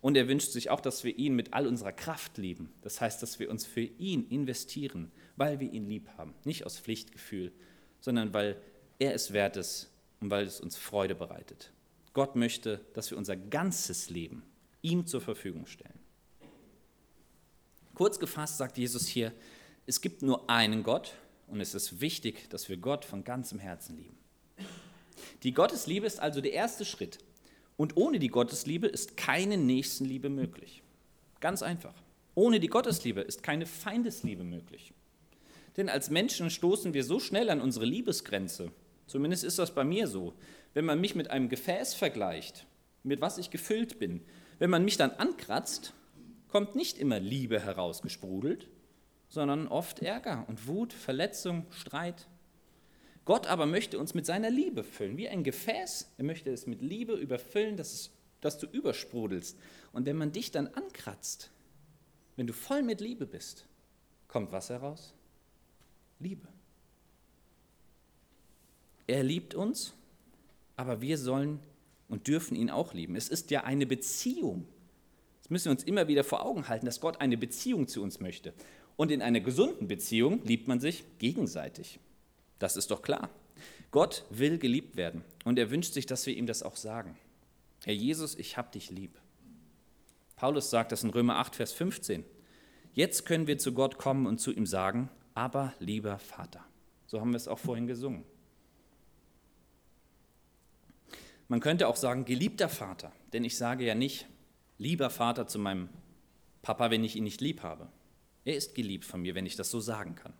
Und 0.00 0.16
er 0.16 0.28
wünscht 0.28 0.52
sich 0.52 0.70
auch, 0.70 0.78
dass 0.78 1.02
wir 1.02 1.18
ihn 1.18 1.34
mit 1.34 1.54
all 1.54 1.66
unserer 1.66 1.90
Kraft 1.90 2.38
lieben. 2.38 2.72
Das 2.82 3.00
heißt, 3.00 3.20
dass 3.20 3.40
wir 3.40 3.50
uns 3.50 3.66
für 3.66 3.80
ihn 3.80 4.28
investieren, 4.28 5.10
weil 5.34 5.58
wir 5.58 5.72
ihn 5.72 5.88
lieb 5.88 6.08
haben. 6.16 6.34
Nicht 6.44 6.64
aus 6.66 6.78
Pflichtgefühl, 6.78 7.50
sondern 7.98 8.32
weil 8.32 8.62
er 9.00 9.12
es 9.12 9.32
wert 9.32 9.56
ist 9.56 9.90
und 10.20 10.30
weil 10.30 10.46
es 10.46 10.60
uns 10.60 10.76
Freude 10.76 11.16
bereitet. 11.16 11.72
Gott 12.12 12.36
möchte, 12.36 12.80
dass 12.94 13.10
wir 13.10 13.18
unser 13.18 13.34
ganzes 13.34 14.08
Leben 14.08 14.44
ihm 14.82 15.04
zur 15.04 15.20
Verfügung 15.20 15.66
stellen. 15.66 15.98
Kurz 17.96 18.20
gefasst 18.20 18.58
sagt 18.58 18.78
Jesus 18.78 19.08
hier, 19.08 19.32
es 19.86 20.00
gibt 20.00 20.22
nur 20.22 20.50
einen 20.50 20.82
Gott 20.82 21.14
und 21.46 21.60
es 21.60 21.74
ist 21.74 22.00
wichtig, 22.00 22.50
dass 22.50 22.68
wir 22.68 22.76
Gott 22.76 23.04
von 23.04 23.22
ganzem 23.22 23.58
Herzen 23.58 23.96
lieben. 23.96 24.18
Die 25.42 25.52
Gottesliebe 25.52 26.06
ist 26.06 26.20
also 26.20 26.40
der 26.40 26.52
erste 26.52 26.84
Schritt. 26.84 27.18
Und 27.76 27.96
ohne 27.96 28.18
die 28.18 28.28
Gottesliebe 28.28 28.86
ist 28.86 29.16
keine 29.16 29.56
Nächstenliebe 29.56 30.28
möglich. 30.28 30.82
Ganz 31.40 31.62
einfach. 31.62 31.94
Ohne 32.34 32.58
die 32.58 32.68
Gottesliebe 32.68 33.20
ist 33.20 33.42
keine 33.42 33.66
Feindesliebe 33.66 34.44
möglich. 34.44 34.92
Denn 35.76 35.88
als 35.88 36.10
Menschen 36.10 36.50
stoßen 36.50 36.94
wir 36.94 37.04
so 37.04 37.20
schnell 37.20 37.50
an 37.50 37.60
unsere 37.60 37.84
Liebesgrenze. 37.84 38.72
Zumindest 39.06 39.44
ist 39.44 39.58
das 39.58 39.74
bei 39.74 39.84
mir 39.84 40.08
so. 40.08 40.34
Wenn 40.74 40.84
man 40.84 41.00
mich 41.00 41.14
mit 41.14 41.30
einem 41.30 41.48
Gefäß 41.48 41.94
vergleicht, 41.94 42.66
mit 43.02 43.20
was 43.20 43.38
ich 43.38 43.50
gefüllt 43.50 43.98
bin, 43.98 44.22
wenn 44.58 44.70
man 44.70 44.84
mich 44.84 44.96
dann 44.96 45.12
ankratzt, 45.12 45.92
kommt 46.48 46.74
nicht 46.74 46.98
immer 46.98 47.20
Liebe 47.20 47.60
herausgesprudelt, 47.60 48.68
sondern 49.36 49.68
oft 49.68 50.00
Ärger 50.00 50.46
und 50.48 50.66
Wut, 50.66 50.94
Verletzung, 50.94 51.66
Streit. 51.70 52.26
Gott 53.26 53.46
aber 53.46 53.66
möchte 53.66 53.98
uns 53.98 54.14
mit 54.14 54.24
seiner 54.24 54.48
Liebe 54.48 54.82
füllen, 54.82 55.18
wie 55.18 55.28
ein 55.28 55.44
Gefäß. 55.44 56.14
Er 56.16 56.24
möchte 56.24 56.50
es 56.50 56.66
mit 56.66 56.80
Liebe 56.80 57.12
überfüllen, 57.12 57.76
dass, 57.76 57.92
es, 57.92 58.10
dass 58.40 58.56
du 58.56 58.66
übersprudelst. 58.66 59.58
Und 59.92 60.06
wenn 60.06 60.16
man 60.16 60.32
dich 60.32 60.52
dann 60.52 60.68
ankratzt, 60.68 61.50
wenn 62.36 62.46
du 62.46 62.54
voll 62.54 62.82
mit 62.82 63.02
Liebe 63.02 63.26
bist, 63.26 63.66
kommt 64.26 64.52
was 64.52 64.70
heraus? 64.70 65.12
Liebe. 66.18 66.48
Er 69.06 69.22
liebt 69.22 69.54
uns, 69.54 69.92
aber 70.76 71.02
wir 71.02 71.18
sollen 71.18 71.60
und 72.08 72.26
dürfen 72.26 72.56
ihn 72.56 72.70
auch 72.70 72.94
lieben. 72.94 73.16
Es 73.16 73.28
ist 73.28 73.50
ja 73.50 73.64
eine 73.64 73.84
Beziehung. 73.84 74.66
Das 75.42 75.50
müssen 75.50 75.66
wir 75.66 75.72
uns 75.72 75.84
immer 75.84 76.08
wieder 76.08 76.24
vor 76.24 76.42
Augen 76.42 76.68
halten, 76.68 76.86
dass 76.86 77.00
Gott 77.00 77.20
eine 77.20 77.36
Beziehung 77.36 77.86
zu 77.86 78.02
uns 78.02 78.18
möchte. 78.18 78.54
Und 78.96 79.10
in 79.10 79.22
einer 79.22 79.40
gesunden 79.40 79.88
Beziehung 79.88 80.42
liebt 80.44 80.68
man 80.68 80.80
sich 80.80 81.04
gegenseitig. 81.18 82.00
Das 82.58 82.76
ist 82.76 82.90
doch 82.90 83.02
klar. 83.02 83.30
Gott 83.90 84.24
will 84.30 84.58
geliebt 84.58 84.96
werden 84.96 85.22
und 85.44 85.58
er 85.58 85.70
wünscht 85.70 85.92
sich, 85.92 86.06
dass 86.06 86.26
wir 86.26 86.36
ihm 86.36 86.46
das 86.46 86.62
auch 86.62 86.76
sagen. 86.76 87.16
Herr 87.84 87.94
Jesus, 87.94 88.34
ich 88.34 88.56
hab 88.56 88.72
dich 88.72 88.90
lieb. 88.90 89.18
Paulus 90.36 90.70
sagt 90.70 90.92
das 90.92 91.04
in 91.04 91.10
Römer 91.10 91.36
8, 91.36 91.56
Vers 91.56 91.72
15. 91.72 92.24
Jetzt 92.92 93.26
können 93.26 93.46
wir 93.46 93.58
zu 93.58 93.72
Gott 93.72 93.98
kommen 93.98 94.26
und 94.26 94.38
zu 94.38 94.52
ihm 94.52 94.66
sagen, 94.66 95.08
aber 95.34 95.72
lieber 95.78 96.18
Vater. 96.18 96.64
So 97.06 97.20
haben 97.20 97.30
wir 97.30 97.36
es 97.36 97.48
auch 97.48 97.58
vorhin 97.58 97.86
gesungen. 97.86 98.24
Man 101.48 101.60
könnte 101.60 101.86
auch 101.86 101.96
sagen, 101.96 102.24
geliebter 102.24 102.68
Vater, 102.68 103.12
denn 103.32 103.44
ich 103.44 103.56
sage 103.56 103.84
ja 103.84 103.94
nicht, 103.94 104.26
lieber 104.78 105.10
Vater 105.10 105.46
zu 105.46 105.58
meinem 105.58 105.88
Papa, 106.62 106.90
wenn 106.90 107.04
ich 107.04 107.16
ihn 107.16 107.24
nicht 107.24 107.40
lieb 107.40 107.62
habe. 107.62 107.88
Er 108.46 108.56
ist 108.56 108.76
geliebt 108.76 109.04
von 109.04 109.20
mir, 109.20 109.34
wenn 109.34 109.44
ich 109.44 109.56
das 109.56 109.70
so 109.70 109.80
sagen 109.80 110.14
kann. 110.14 110.32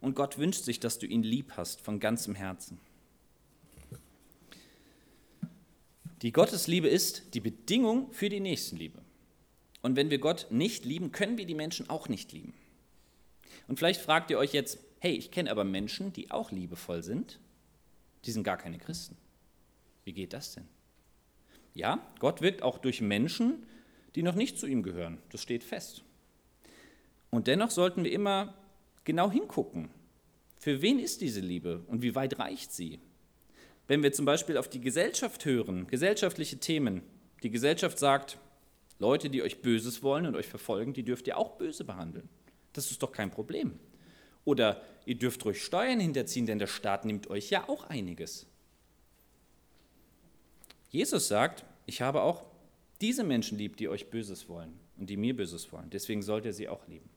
Und 0.00 0.16
Gott 0.16 0.36
wünscht 0.36 0.64
sich, 0.64 0.80
dass 0.80 0.98
du 0.98 1.06
ihn 1.06 1.22
lieb 1.22 1.52
hast 1.56 1.80
von 1.80 2.00
ganzem 2.00 2.34
Herzen. 2.34 2.78
Die 6.22 6.32
Gottesliebe 6.32 6.88
ist 6.88 7.34
die 7.34 7.40
Bedingung 7.40 8.10
für 8.12 8.28
die 8.28 8.40
Nächstenliebe. 8.40 9.00
Und 9.80 9.94
wenn 9.94 10.10
wir 10.10 10.18
Gott 10.18 10.48
nicht 10.50 10.84
lieben, 10.84 11.12
können 11.12 11.38
wir 11.38 11.46
die 11.46 11.54
Menschen 11.54 11.88
auch 11.88 12.08
nicht 12.08 12.32
lieben. 12.32 12.52
Und 13.68 13.78
vielleicht 13.78 14.00
fragt 14.00 14.30
ihr 14.32 14.38
euch 14.38 14.52
jetzt, 14.52 14.80
hey, 14.98 15.14
ich 15.14 15.30
kenne 15.30 15.50
aber 15.50 15.62
Menschen, 15.62 16.12
die 16.12 16.32
auch 16.32 16.50
liebevoll 16.50 17.04
sind, 17.04 17.38
die 18.24 18.32
sind 18.32 18.42
gar 18.42 18.56
keine 18.56 18.78
Christen. 18.78 19.16
Wie 20.04 20.12
geht 20.12 20.32
das 20.32 20.54
denn? 20.54 20.66
Ja, 21.74 22.04
Gott 22.18 22.40
wirkt 22.40 22.62
auch 22.62 22.78
durch 22.78 23.00
Menschen, 23.00 23.66
die 24.16 24.24
noch 24.24 24.34
nicht 24.34 24.58
zu 24.58 24.66
ihm 24.66 24.82
gehören. 24.82 25.18
Das 25.30 25.42
steht 25.42 25.62
fest. 25.62 26.02
Und 27.36 27.48
dennoch 27.48 27.70
sollten 27.70 28.02
wir 28.02 28.10
immer 28.12 28.54
genau 29.04 29.30
hingucken. 29.30 29.90
Für 30.58 30.80
wen 30.80 30.98
ist 30.98 31.20
diese 31.20 31.40
Liebe 31.40 31.84
und 31.86 32.00
wie 32.00 32.14
weit 32.14 32.38
reicht 32.38 32.72
sie? 32.72 32.98
Wenn 33.86 34.02
wir 34.02 34.14
zum 34.14 34.24
Beispiel 34.24 34.56
auf 34.56 34.70
die 34.70 34.80
Gesellschaft 34.80 35.44
hören, 35.44 35.86
gesellschaftliche 35.86 36.56
Themen, 36.56 37.02
die 37.42 37.50
Gesellschaft 37.50 37.98
sagt, 37.98 38.38
Leute, 38.98 39.28
die 39.28 39.42
euch 39.42 39.60
Böses 39.60 40.02
wollen 40.02 40.24
und 40.24 40.34
euch 40.34 40.46
verfolgen, 40.46 40.94
die 40.94 41.02
dürft 41.02 41.26
ihr 41.26 41.36
auch 41.36 41.58
böse 41.58 41.84
behandeln. 41.84 42.26
Das 42.72 42.90
ist 42.90 43.02
doch 43.02 43.12
kein 43.12 43.30
Problem. 43.30 43.78
Oder 44.46 44.80
ihr 45.04 45.16
dürft 45.16 45.44
ruhig 45.44 45.62
Steuern 45.62 46.00
hinterziehen, 46.00 46.46
denn 46.46 46.58
der 46.58 46.66
Staat 46.66 47.04
nimmt 47.04 47.28
euch 47.28 47.50
ja 47.50 47.68
auch 47.68 47.84
einiges. 47.84 48.46
Jesus 50.88 51.28
sagt, 51.28 51.66
ich 51.84 52.00
habe 52.00 52.22
auch 52.22 52.46
diese 53.02 53.24
Menschen 53.24 53.58
lieb, 53.58 53.76
die 53.76 53.90
euch 53.90 54.08
Böses 54.08 54.48
wollen 54.48 54.80
und 54.96 55.10
die 55.10 55.18
mir 55.18 55.36
Böses 55.36 55.70
wollen. 55.70 55.90
Deswegen 55.90 56.22
sollt 56.22 56.46
ihr 56.46 56.54
sie 56.54 56.70
auch 56.70 56.88
lieben. 56.88 57.10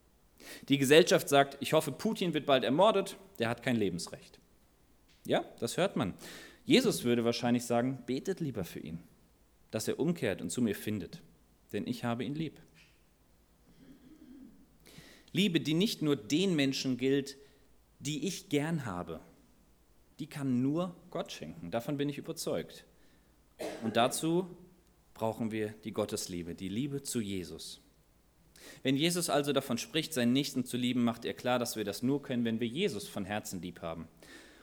Die 0.68 0.78
Gesellschaft 0.78 1.30
sagt, 1.30 1.58
ich 1.60 1.74
hoffe, 1.74 1.92
Putin 1.92 2.34
wird 2.34 2.46
bald 2.46 2.64
ermordet, 2.64 3.18
der 3.40 3.50
hat 3.50 3.64
kein 3.64 3.76
Lebensrecht. 3.76 4.40
Ja, 5.26 5.44
das 5.60 5.78
hört 5.78 5.96
man. 5.96 6.14
Jesus 6.66 7.04
würde 7.04 7.26
wahrscheinlich 7.26 7.66
sagen, 7.66 8.04
betet 8.06 8.40
lieber 8.40 8.64
für 8.64 8.80
ihn, 8.80 9.00
dass 9.72 9.88
er 9.88 10.00
umkehrt 10.00 10.42
und 10.42 10.50
zu 10.50 10.62
mir 10.62 10.76
findet, 10.76 11.22
denn 11.74 11.88
ich 11.88 12.04
habe 12.04 12.24
ihn 12.24 12.36
lieb. 12.36 12.60
Liebe, 15.32 15.60
die 15.60 15.74
nicht 15.74 16.02
nur 16.02 16.16
den 16.16 16.56
Menschen 16.56 16.98
gilt, 16.98 17.38
die 18.00 18.28
ich 18.28 18.50
gern 18.50 18.86
habe, 18.86 19.20
die 20.20 20.28
kann 20.28 20.62
nur 20.62 20.96
Gott 21.12 21.32
schenken. 21.32 21.72
Davon 21.72 21.98
bin 21.98 22.10
ich 22.10 22.18
überzeugt. 22.18 22.86
Und 23.84 23.96
dazu 23.96 24.56
brauchen 25.14 25.52
wir 25.52 25.70
die 25.84 25.92
Gottesliebe, 25.92 26.56
die 26.56 26.70
Liebe 26.70 27.04
zu 27.04 27.20
Jesus. 27.20 27.82
Wenn 28.84 28.96
Jesus 28.96 29.30
also 29.30 29.54
davon 29.54 29.78
spricht, 29.78 30.14
seinen 30.14 30.34
Nächsten 30.34 30.66
zu 30.66 30.78
lieben, 30.78 31.04
macht 31.04 31.26
er 31.26 31.34
klar, 31.34 31.60
dass 31.60 31.76
wir 31.76 31.84
das 31.84 32.04
nur 32.04 32.22
können, 32.22 32.46
wenn 32.46 32.60
wir 32.60 32.68
Jesus 32.68 33.08
von 33.08 33.26
Herzen 33.26 33.62
lieb 33.62 33.82
haben. 33.82 34.08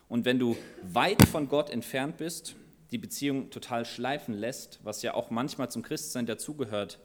Und 0.09 0.25
wenn 0.25 0.39
du 0.39 0.57
weit 0.83 1.23
von 1.27 1.49
Gott 1.49 1.71
entfernt 1.71 2.17
bist, 2.17 2.57
die 2.91 2.99
Beziehung 2.99 3.51
total 3.51 3.85
schleifen 3.85 4.35
lässt, 4.35 4.81
was 4.85 5.03
ja 5.03 5.15
auch 5.15 5.31
manchmal 5.31 5.71
zum 5.71 5.83
Christsein 5.83 6.27
dazugehört, 6.27 7.01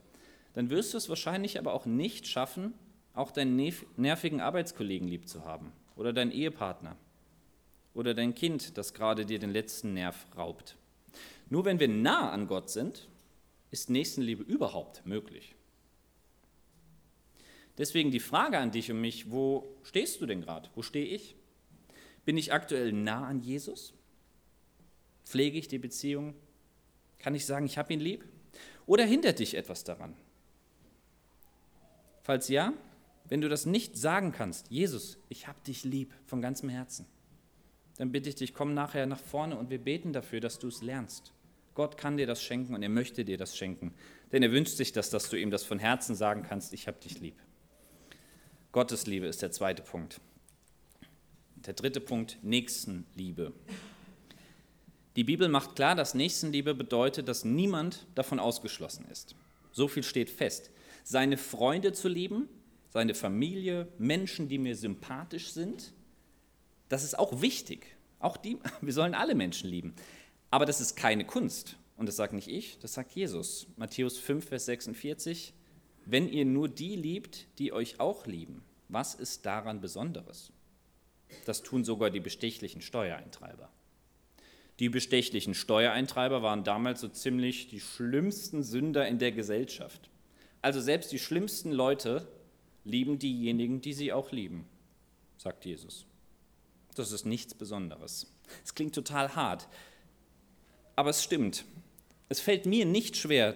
dann 0.54 0.70
wirst 0.70 0.94
du 0.94 0.98
es 0.98 1.10
wahrscheinlich 1.10 1.58
aber 1.58 1.74
auch 1.74 1.86
nicht 1.86 2.28
schaffen, 2.28 2.74
auch 3.14 3.32
deinen 3.32 3.56
nervigen 3.98 4.42
Arbeitskollegen 4.42 5.08
lieb 5.08 5.28
zu 5.28 5.46
haben 5.46 5.72
oder 5.96 6.14
deinen 6.14 6.32
Ehepartner 6.32 6.96
oder 7.94 8.14
dein 8.14 8.36
Kind, 8.36 8.78
das 8.78 8.94
gerade 8.94 9.26
dir 9.26 9.40
den 9.40 9.52
letzten 9.52 9.94
Nerv 9.94 10.26
raubt. 10.38 10.78
Nur 11.50 11.66
wenn 11.66 11.80
wir 11.80 11.90
nah 11.90 12.32
an 12.32 12.48
Gott 12.48 12.70
sind, 12.70 13.10
ist 13.72 13.90
Nächstenliebe 13.90 14.44
überhaupt 14.44 15.06
möglich. 15.06 15.56
Deswegen 17.82 18.12
die 18.12 18.20
Frage 18.20 18.60
an 18.60 18.70
dich 18.70 18.92
und 18.92 19.02
mich, 19.02 19.32
wo 19.32 19.76
stehst 19.82 20.22
du 20.22 20.28
denn 20.28 20.42
gerade? 20.42 20.70
Wo 20.76 20.84
stehe 20.84 21.08
ich? 21.08 21.36
Bin 22.26 22.38
ich 22.38 22.54
aktuell 22.54 22.94
nah 22.94 23.26
an 23.26 23.42
Jesus? 23.42 23.96
Pflege 25.26 25.58
ich 25.58 25.68
die 25.68 25.80
Beziehung? 25.80 26.36
Kann 27.18 27.34
ich 27.34 27.48
sagen, 27.48 27.66
ich 27.66 27.80
habe 27.80 27.92
ihn 27.92 28.00
lieb? 28.00 28.24
Oder 28.86 29.04
hindert 29.04 29.40
dich 29.40 29.56
etwas 29.56 29.84
daran? 29.84 30.16
Falls 32.22 32.50
ja, 32.50 32.72
wenn 33.28 33.42
du 33.42 33.50
das 33.50 33.66
nicht 33.66 33.98
sagen 33.98 34.32
kannst, 34.32 34.70
Jesus, 34.70 35.18
ich 35.28 35.48
habe 35.48 35.58
dich 35.66 35.84
lieb 35.84 36.14
von 36.28 36.40
ganzem 36.40 36.70
Herzen, 36.70 37.08
dann 37.98 38.12
bitte 38.12 38.30
ich 38.30 38.36
dich, 38.36 38.54
komm 38.54 38.76
nachher 38.76 39.08
nach 39.08 39.20
vorne 39.20 39.58
und 39.58 39.72
wir 39.72 39.80
beten 39.80 40.14
dafür, 40.14 40.40
dass 40.40 40.60
du 40.60 40.68
es 40.68 40.84
lernst. 40.84 41.34
Gott 41.74 41.98
kann 41.98 42.18
dir 42.18 42.28
das 42.28 42.44
schenken 42.44 42.76
und 42.76 42.84
er 42.84 42.90
möchte 42.90 43.26
dir 43.26 43.40
das 43.40 43.58
schenken, 43.58 43.96
denn 44.32 44.44
er 44.44 44.52
wünscht 44.52 44.78
sich 44.78 44.92
das, 44.92 45.10
dass 45.10 45.30
du 45.32 45.36
ihm 45.36 45.50
das 45.50 45.64
von 45.64 45.80
Herzen 45.80 46.14
sagen 46.14 46.44
kannst, 46.44 46.74
ich 46.74 46.88
habe 46.88 47.00
dich 47.00 47.20
lieb. 47.20 47.42
Gottes 48.72 49.06
Liebe 49.06 49.26
ist 49.26 49.42
der 49.42 49.52
zweite 49.52 49.82
Punkt. 49.82 50.22
Der 51.56 51.74
dritte 51.74 52.00
Punkt, 52.00 52.38
Nächstenliebe. 52.42 53.52
Die 55.18 55.26
Bibel 55.26 55.50
macht 55.50 55.76
klar, 55.76 55.94
dass 55.94 56.14
Nächstenliebe 56.14 56.74
bedeutet, 56.74 57.28
dass 57.28 57.44
niemand 57.44 58.06
davon 58.16 58.40
ausgeschlossen 58.40 59.06
ist. 59.12 59.36
So 59.74 59.90
viel 59.90 60.04
steht 60.04 60.30
fest. 60.30 60.72
Seine 61.04 61.36
Freunde 61.36 61.92
zu 61.92 62.08
lieben, 62.08 62.48
seine 62.90 63.14
Familie, 63.14 63.90
Menschen, 63.98 64.48
die 64.48 64.58
mir 64.58 64.78
sympathisch 64.78 65.52
sind, 65.52 65.92
das 66.88 67.04
ist 67.04 67.20
auch 67.20 67.42
wichtig. 67.42 67.88
Auch 68.20 68.38
die, 68.38 68.58
wir 68.82 68.94
sollen 68.94 69.16
alle 69.16 69.36
Menschen 69.36 69.70
lieben. 69.70 69.94
Aber 70.50 70.66
das 70.66 70.80
ist 70.80 70.96
keine 70.96 71.26
Kunst. 71.26 71.76
Und 71.98 72.06
das 72.06 72.16
sagt 72.16 72.34
nicht 72.34 72.48
ich, 72.48 72.80
das 72.80 72.94
sagt 72.94 73.12
Jesus. 73.12 73.68
Matthäus 73.76 74.18
5, 74.18 74.48
Vers 74.48 74.66
46. 74.66 75.54
Wenn 76.06 76.28
ihr 76.28 76.46
nur 76.46 76.68
die 76.68 76.96
liebt, 76.96 77.48
die 77.60 77.74
euch 77.74 78.00
auch 78.00 78.26
lieben, 78.26 78.64
was 78.90 79.16
ist 79.16 79.46
daran 79.46 79.82
Besonderes? 79.82 80.52
Das 81.46 81.64
tun 81.64 81.84
sogar 81.84 82.10
die 82.10 82.20
bestechlichen 82.20 82.82
Steuereintreiber. 82.82 83.70
Die 84.80 84.90
bestechlichen 84.90 85.54
Steuereintreiber 85.54 86.42
waren 86.42 86.64
damals 86.64 87.02
so 87.02 87.08
ziemlich 87.08 87.68
die 87.68 87.80
schlimmsten 87.80 88.64
Sünder 88.64 89.08
in 89.08 89.20
der 89.20 89.32
Gesellschaft. 89.32 90.10
Also 90.62 90.82
selbst 90.82 91.12
die 91.12 91.20
schlimmsten 91.20 91.72
Leute 91.72 92.28
lieben 92.84 93.20
diejenigen, 93.20 93.82
die 93.82 93.94
sie 93.94 94.12
auch 94.12 94.32
lieben, 94.32 94.68
sagt 95.38 95.66
Jesus. 95.66 96.06
Das 96.96 97.12
ist 97.12 97.26
nichts 97.26 97.54
Besonderes. 97.54 98.28
Es 98.64 98.76
klingt 98.76 98.96
total 98.96 99.36
hart, 99.36 99.68
aber 100.96 101.12
es 101.12 101.24
stimmt. 101.24 101.64
Es 102.28 102.40
fällt 102.40 102.66
mir 102.66 102.86
nicht 102.86 103.16
schwer, 103.18 103.56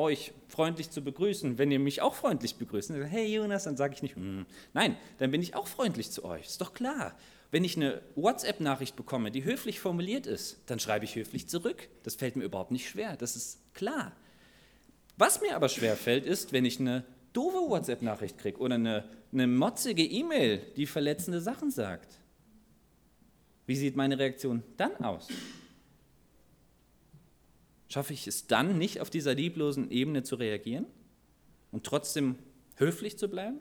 euch 0.00 0.32
freundlich 0.48 0.90
zu 0.90 1.02
begrüßen, 1.02 1.58
wenn 1.58 1.70
ihr 1.70 1.78
mich 1.78 2.02
auch 2.02 2.14
freundlich 2.14 2.56
begrüßt. 2.56 2.90
Hey 2.90 3.32
Jonas, 3.32 3.64
dann 3.64 3.76
sage 3.76 3.94
ich 3.94 4.02
nicht, 4.02 4.16
mm. 4.16 4.42
nein, 4.72 4.96
dann 5.18 5.30
bin 5.30 5.42
ich 5.42 5.54
auch 5.54 5.66
freundlich 5.66 6.10
zu 6.10 6.24
euch. 6.24 6.46
Ist 6.46 6.60
doch 6.60 6.74
klar. 6.74 7.14
Wenn 7.52 7.64
ich 7.64 7.76
eine 7.76 8.00
WhatsApp-Nachricht 8.14 8.96
bekomme, 8.96 9.30
die 9.30 9.44
höflich 9.44 9.80
formuliert 9.80 10.26
ist, 10.26 10.58
dann 10.66 10.78
schreibe 10.78 11.04
ich 11.04 11.16
höflich 11.16 11.48
zurück. 11.48 11.88
Das 12.02 12.14
fällt 12.14 12.36
mir 12.36 12.44
überhaupt 12.44 12.70
nicht 12.70 12.88
schwer. 12.88 13.16
Das 13.16 13.36
ist 13.36 13.60
klar. 13.74 14.12
Was 15.16 15.40
mir 15.40 15.54
aber 15.54 15.68
schwer 15.68 15.96
fällt, 15.96 16.24
ist, 16.24 16.52
wenn 16.52 16.64
ich 16.64 16.80
eine 16.80 17.04
doofe 17.32 17.70
WhatsApp-Nachricht 17.70 18.38
kriege 18.38 18.58
oder 18.58 18.76
eine, 18.76 19.04
eine 19.32 19.46
motzige 19.46 20.04
E-Mail, 20.04 20.62
die 20.76 20.86
verletzende 20.86 21.40
Sachen 21.40 21.70
sagt. 21.70 22.18
Wie 23.66 23.76
sieht 23.76 23.96
meine 23.96 24.18
Reaktion 24.18 24.62
dann 24.76 24.96
aus? 24.96 25.28
Schaffe 27.90 28.12
ich 28.12 28.28
es 28.28 28.46
dann 28.46 28.78
nicht, 28.78 29.00
auf 29.00 29.10
dieser 29.10 29.34
lieblosen 29.34 29.90
Ebene 29.90 30.22
zu 30.22 30.36
reagieren 30.36 30.86
und 31.72 31.84
trotzdem 31.84 32.36
höflich 32.76 33.18
zu 33.18 33.28
bleiben? 33.28 33.58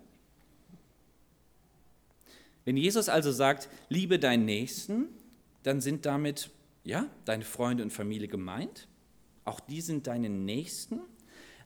Wenn 2.63 2.77
Jesus 2.77 3.09
also 3.09 3.31
sagt, 3.31 3.69
liebe 3.89 4.19
deinen 4.19 4.45
Nächsten, 4.45 5.07
dann 5.63 5.81
sind 5.81 6.05
damit 6.05 6.51
ja 6.83 7.07
deine 7.25 7.43
Freunde 7.43 7.81
und 7.81 7.91
Familie 7.91 8.27
gemeint. 8.27 8.87
Auch 9.45 9.59
die 9.59 9.81
sind 9.81 10.05
deine 10.05 10.29
Nächsten, 10.29 10.99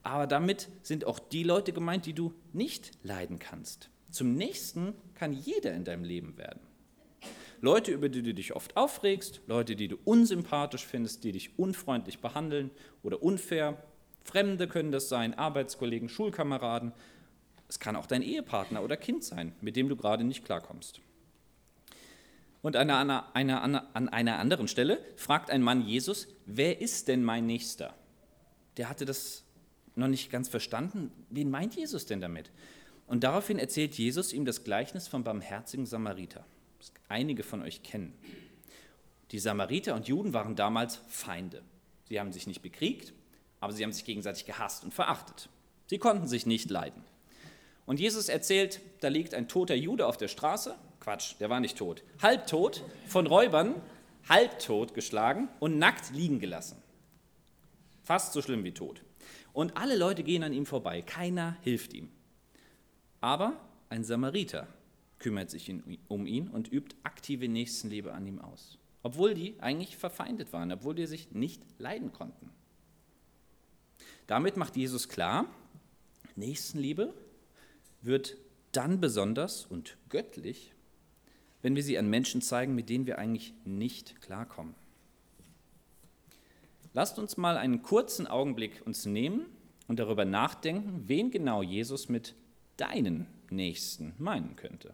aber 0.01 0.25
damit 0.25 0.69
sind 0.83 1.03
auch 1.03 1.19
die 1.19 1.43
Leute 1.43 1.73
gemeint, 1.73 2.05
die 2.05 2.13
du 2.13 2.33
nicht 2.53 2.91
leiden 3.03 3.39
kannst. 3.39 3.89
Zum 4.09 4.35
Nächsten 4.35 4.93
kann 5.15 5.33
jeder 5.33 5.73
in 5.73 5.83
deinem 5.83 6.05
Leben 6.05 6.37
werden. 6.37 6.61
Leute, 7.63 7.93
über 7.93 8.09
die 8.09 8.21
du 8.21 8.33
dich 8.33 8.57
oft 8.57 8.75
aufregst, 8.75 9.39
Leute, 9.47 9.77
die 9.77 9.87
du 9.87 9.97
unsympathisch 10.03 10.85
findest, 10.85 11.23
die 11.23 11.31
dich 11.31 11.57
unfreundlich 11.57 12.19
behandeln 12.19 12.71
oder 13.03 13.23
unfair. 13.23 13.81
Fremde 14.25 14.67
können 14.67 14.91
das 14.91 15.07
sein, 15.07 15.33
Arbeitskollegen, 15.33 16.09
Schulkameraden. 16.09 16.91
Es 17.69 17.79
kann 17.79 17.95
auch 17.95 18.05
dein 18.05 18.21
Ehepartner 18.21 18.83
oder 18.83 18.97
Kind 18.97 19.23
sein, 19.23 19.55
mit 19.61 19.77
dem 19.77 19.87
du 19.87 19.95
gerade 19.95 20.25
nicht 20.25 20.43
klarkommst. 20.43 20.99
Und 22.61 22.75
an 22.75 22.89
einer, 22.89 23.33
einer, 23.33 23.61
an 23.93 24.09
einer 24.09 24.39
anderen 24.39 24.67
Stelle 24.67 24.99
fragt 25.15 25.49
ein 25.49 25.61
Mann 25.61 25.87
Jesus, 25.87 26.27
wer 26.45 26.81
ist 26.81 27.07
denn 27.07 27.23
mein 27.23 27.45
Nächster? 27.45 27.93
Der 28.75 28.89
hatte 28.89 29.05
das 29.05 29.45
noch 29.95 30.09
nicht 30.09 30.29
ganz 30.29 30.49
verstanden. 30.49 31.13
Wen 31.29 31.49
meint 31.49 31.77
Jesus 31.77 32.05
denn 32.05 32.19
damit? 32.19 32.51
Und 33.07 33.23
daraufhin 33.23 33.57
erzählt 33.57 33.93
Jesus 33.93 34.33
ihm 34.33 34.43
das 34.43 34.65
Gleichnis 34.65 35.07
vom 35.07 35.23
barmherzigen 35.23 35.85
Samariter 35.85 36.45
einige 37.07 37.43
von 37.43 37.61
euch 37.61 37.83
kennen. 37.83 38.13
Die 39.31 39.39
Samariter 39.39 39.95
und 39.95 40.07
Juden 40.07 40.33
waren 40.33 40.55
damals 40.55 40.99
Feinde. 41.07 41.63
Sie 42.05 42.19
haben 42.19 42.31
sich 42.31 42.47
nicht 42.47 42.61
bekriegt, 42.61 43.13
aber 43.59 43.73
sie 43.73 43.83
haben 43.83 43.93
sich 43.93 44.05
gegenseitig 44.05 44.45
gehasst 44.45 44.83
und 44.83 44.93
verachtet. 44.93 45.49
Sie 45.87 45.97
konnten 45.97 46.27
sich 46.27 46.45
nicht 46.45 46.69
leiden. 46.69 47.03
Und 47.85 47.99
Jesus 47.99 48.29
erzählt, 48.29 48.79
da 49.01 49.07
liegt 49.07 49.33
ein 49.33 49.47
toter 49.47 49.75
Jude 49.75 50.07
auf 50.07 50.17
der 50.17 50.27
Straße. 50.27 50.75
Quatsch, 50.99 51.35
der 51.39 51.49
war 51.49 51.59
nicht 51.59 51.77
tot. 51.77 52.03
Halbtot, 52.21 52.83
von 53.07 53.27
Räubern, 53.27 53.75
halbtot 54.29 54.93
geschlagen 54.93 55.49
und 55.59 55.77
nackt 55.79 56.11
liegen 56.11 56.39
gelassen. 56.39 56.81
Fast 58.03 58.33
so 58.33 58.41
schlimm 58.41 58.63
wie 58.63 58.73
tot. 58.73 59.01
Und 59.51 59.77
alle 59.77 59.95
Leute 59.95 60.23
gehen 60.23 60.43
an 60.43 60.53
ihm 60.53 60.65
vorbei. 60.65 61.01
Keiner 61.01 61.57
hilft 61.61 61.93
ihm. 61.93 62.09
Aber 63.21 63.53
ein 63.89 64.03
Samariter 64.03 64.67
kümmert 65.23 65.49
sich 65.49 65.73
um 66.09 66.27
ihn 66.27 66.49
und 66.49 66.71
übt 66.71 66.95
aktive 67.03 67.47
Nächstenliebe 67.47 68.13
an 68.13 68.27
ihm 68.27 68.39
aus. 68.39 68.77
Obwohl 69.03 69.33
die 69.33 69.55
eigentlich 69.59 69.95
verfeindet 69.95 70.51
waren, 70.51 70.71
obwohl 70.71 70.95
die 70.95 71.07
sich 71.07 71.31
nicht 71.31 71.63
leiden 71.79 72.11
konnten. 72.11 72.49
Damit 74.27 74.57
macht 74.57 74.75
Jesus 74.75 75.07
klar, 75.07 75.45
Nächstenliebe 76.35 77.13
wird 78.01 78.35
dann 78.73 78.99
besonders 78.99 79.65
und 79.65 79.97
göttlich, 80.09 80.73
wenn 81.61 81.75
wir 81.75 81.83
sie 81.83 81.97
an 81.97 82.09
Menschen 82.09 82.41
zeigen, 82.41 82.75
mit 82.75 82.89
denen 82.89 83.05
wir 83.05 83.17
eigentlich 83.17 83.53
nicht 83.63 84.21
klarkommen. 84.21 84.75
Lasst 86.93 87.17
uns 87.17 87.37
mal 87.37 87.57
einen 87.57 87.81
kurzen 87.81 88.27
Augenblick 88.27 88.85
uns 88.85 89.05
nehmen 89.05 89.45
und 89.87 89.99
darüber 89.99 90.25
nachdenken, 90.25 91.03
wen 91.07 91.31
genau 91.31 91.63
Jesus 91.63 92.09
mit 92.09 92.35
deinen 92.75 93.25
Nächsten 93.49 94.13
meinen 94.17 94.57
könnte. 94.57 94.93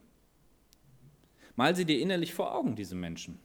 Mal 1.60 1.76
sie 1.76 1.84
dir 1.84 2.00
innerlich 2.00 2.34
vor 2.34 2.56
Augen, 2.56 2.78
diese 2.78 2.96
Menschen. 2.96 3.38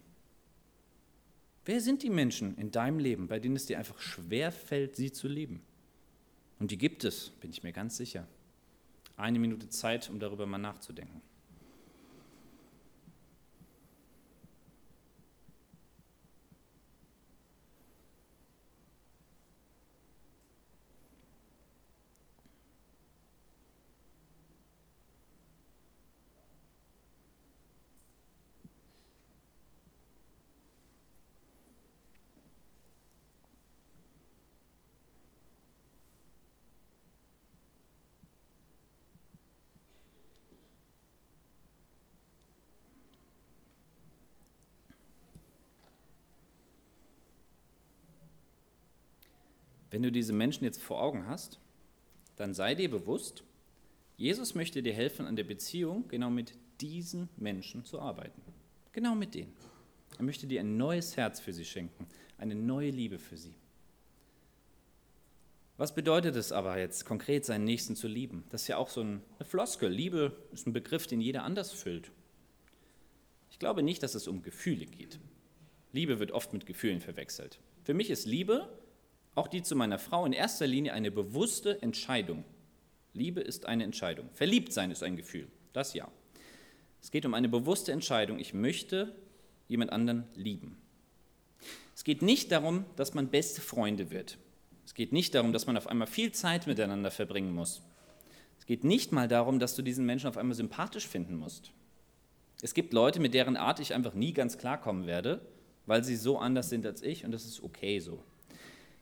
Wer 1.65 1.81
sind 1.81 2.05
die 2.05 2.11
Menschen 2.11 2.57
in 2.57 2.71
deinem 2.71 3.01
Leben, 3.01 3.27
bei 3.27 3.41
denen 3.41 3.57
es 3.57 3.67
dir 3.67 3.77
einfach 3.77 3.99
schwer 3.99 4.53
fällt, 4.53 4.95
sie 4.95 5.11
zu 5.11 5.27
lieben? 5.27 5.65
Und 6.61 6.71
die 6.71 6.79
gibt 6.79 7.03
es, 7.03 7.31
bin 7.31 7.51
ich 7.51 7.65
mir 7.65 7.73
ganz 7.73 7.97
sicher. 7.97 8.29
Eine 9.17 9.41
Minute 9.41 9.69
Zeit, 9.69 10.09
um 10.11 10.21
darüber 10.21 10.47
mal 10.47 10.59
nachzudenken. 10.59 11.23
Wenn 49.95 50.03
du 50.03 50.11
diese 50.11 50.33
Menschen 50.33 50.65
jetzt 50.65 50.83
vor 50.83 51.01
Augen 51.01 51.29
hast, 51.29 51.61
dann 52.35 52.53
sei 52.53 52.75
dir 52.75 52.91
bewusst, 52.91 53.45
Jesus 54.17 54.57
möchte 54.57 54.83
dir 54.83 54.93
helfen, 54.93 55.25
an 55.25 55.37
der 55.37 55.45
Beziehung 55.45 56.09
genau 56.09 56.31
mit 56.31 56.55
diesen 56.81 57.29
Menschen 57.37 57.85
zu 57.85 58.01
arbeiten. 58.01 58.43
Genau 58.91 59.15
mit 59.15 59.37
denen. 59.37 59.53
Er 60.19 60.25
möchte 60.25 60.49
dir 60.49 60.59
ein 60.59 60.77
neues 60.77 61.17
Herz 61.17 61.39
für 61.39 61.53
sie 61.53 61.65
schenken, 61.65 62.09
eine 62.39 62.57
neue 62.57 62.91
Liebe 62.91 63.21
für 63.21 63.37
sie. 63.37 63.55
Was 65.77 65.95
bedeutet 65.95 66.35
es 66.35 66.51
aber 66.51 66.77
jetzt 66.77 67.05
konkret, 67.05 67.45
seinen 67.45 67.65
Nächsten 67.65 67.95
zu 67.95 68.09
lieben? 68.09 68.43
Das 68.49 68.63
ist 68.63 68.69
ja 68.69 68.79
auch 68.79 68.89
so 68.89 69.01
eine 69.01 69.21
Floskel. 69.45 69.93
Liebe 69.93 70.37
ist 70.53 70.67
ein 70.67 70.73
Begriff, 70.73 71.07
den 71.07 71.21
jeder 71.21 71.45
anders 71.45 71.71
füllt. 71.71 72.11
Ich 73.49 73.61
glaube 73.61 73.85
nicht, 73.85 74.03
dass 74.03 74.17
es 74.17 74.27
um 74.27 74.43
Gefühle 74.43 74.87
geht. 74.87 75.21
Liebe 75.93 76.19
wird 76.19 76.33
oft 76.33 76.53
mit 76.53 76.67
Gefühlen 76.67 77.01
verwechselt. 77.01 77.61
Für 77.85 77.95
mich 77.95 78.11
ist 78.11 78.27
Liebe 78.27 78.69
auch 79.35 79.49
die 79.49 79.63
zu 79.63 79.77
meiner 79.77 79.99
Frau, 79.99 80.25
in 80.25 80.33
erster 80.33 80.67
Linie 80.67 80.93
eine 80.93 81.11
bewusste 81.11 81.83
Entscheidung. 81.83 82.45
Liebe 83.13 83.41
ist 83.41 83.67
eine 83.67 83.85
Entscheidung. 83.85 84.29
Verliebt 84.33 84.73
sein 84.73 84.91
ist 84.91 85.03
ein 85.03 85.17
Gefühl, 85.17 85.49
das 85.73 85.95
ja. 85.95 86.09
Es 87.01 87.11
geht 87.11 87.27
um 87.27 87.35
eine 87.35 87.49
bewusste 87.49 87.93
Entscheidung. 87.93 88.39
Ich 88.39 88.55
möchte 88.55 89.15
jemand 89.69 89.93
anderen 89.93 90.25
lieben. 90.35 90.79
Es 91.95 92.05
geht 92.05 92.23
nicht 92.23 92.51
darum, 92.51 92.85
dass 92.97 93.15
man 93.15 93.29
beste 93.29 93.61
Freunde 93.61 94.11
wird. 94.11 94.39
Es 94.85 94.95
geht 94.95 95.13
nicht 95.13 95.35
darum, 95.35 95.53
dass 95.53 95.67
man 95.67 95.77
auf 95.77 95.87
einmal 95.87 96.07
viel 96.07 96.33
Zeit 96.33 96.67
miteinander 96.67 97.11
verbringen 97.11 97.55
muss. 97.55 97.83
Es 98.59 98.67
geht 98.67 98.85
nicht 98.85 99.13
mal 99.13 99.29
darum, 99.29 99.59
dass 99.59 99.77
du 99.77 99.83
diesen 99.83 100.07
Menschen 100.07 100.29
auf 100.29 100.37
einmal 100.37 100.55
sympathisch 100.55 101.07
finden 101.07 101.37
musst. 101.37 101.73
Es 102.63 102.75
gibt 102.75 102.93
Leute, 102.93 103.21
mit 103.21 103.35
deren 103.35 103.57
Art 103.57 103.81
ich 103.81 103.95
einfach 103.95 104.15
nie 104.15 104.33
ganz 104.33 104.59
klarkommen 104.59 105.07
werde, 105.07 105.41
weil 105.87 106.03
sie 106.03 106.17
so 106.17 106.39
anders 106.39 106.71
sind 106.71 106.87
als 106.87 107.03
ich 107.03 107.25
und 107.25 107.33
das 107.33 107.45
ist 107.45 107.63
okay 107.63 108.01
so. 108.01 108.23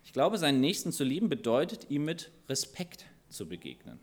Ich 0.04 0.12
glaube, 0.12 0.38
seinen 0.38 0.60
Nächsten 0.60 0.92
zu 0.92 1.04
lieben 1.04 1.28
bedeutet, 1.28 1.90
ihm 1.90 2.04
mit 2.04 2.30
Respekt 2.48 3.06
zu 3.28 3.48
begegnen, 3.48 3.98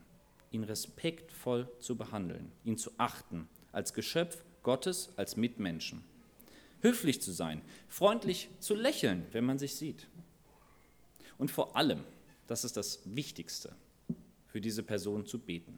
ihn 0.51 0.63
respektvoll 0.63 1.69
zu 1.79 1.95
behandeln, 1.95 2.51
ihn 2.63 2.77
zu 2.77 2.91
achten, 2.97 3.47
als 3.71 3.93
Geschöpf 3.93 4.43
Gottes, 4.63 5.09
als 5.17 5.38
Mitmenschen. 5.38 6.03
Höflich 6.81 7.21
zu 7.21 7.31
sein, 7.31 7.62
freundlich 7.88 8.49
zu 8.59 8.73
lächeln, 8.73 9.25
wenn 9.31 9.45
man 9.45 9.59
sich 9.59 9.75
sieht. 9.75 10.07
Und 11.38 11.51
vor 11.51 11.75
allem, 11.75 12.03
das 12.47 12.63
ist 12.63 12.77
das 12.77 13.01
Wichtigste, 13.05 13.75
für 14.47 14.62
diese 14.62 14.83
Person 14.83 15.25
zu 15.25 15.39
beten. 15.39 15.77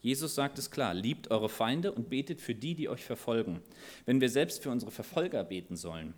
Jesus 0.00 0.34
sagt 0.34 0.58
es 0.58 0.70
klar, 0.70 0.94
liebt 0.94 1.30
eure 1.30 1.48
Feinde 1.48 1.92
und 1.92 2.10
betet 2.10 2.40
für 2.40 2.54
die, 2.54 2.74
die 2.74 2.88
euch 2.88 3.04
verfolgen. 3.04 3.62
Wenn 4.04 4.20
wir 4.20 4.28
selbst 4.28 4.62
für 4.62 4.70
unsere 4.70 4.90
Verfolger 4.90 5.44
beten 5.44 5.76
sollen, 5.76 6.14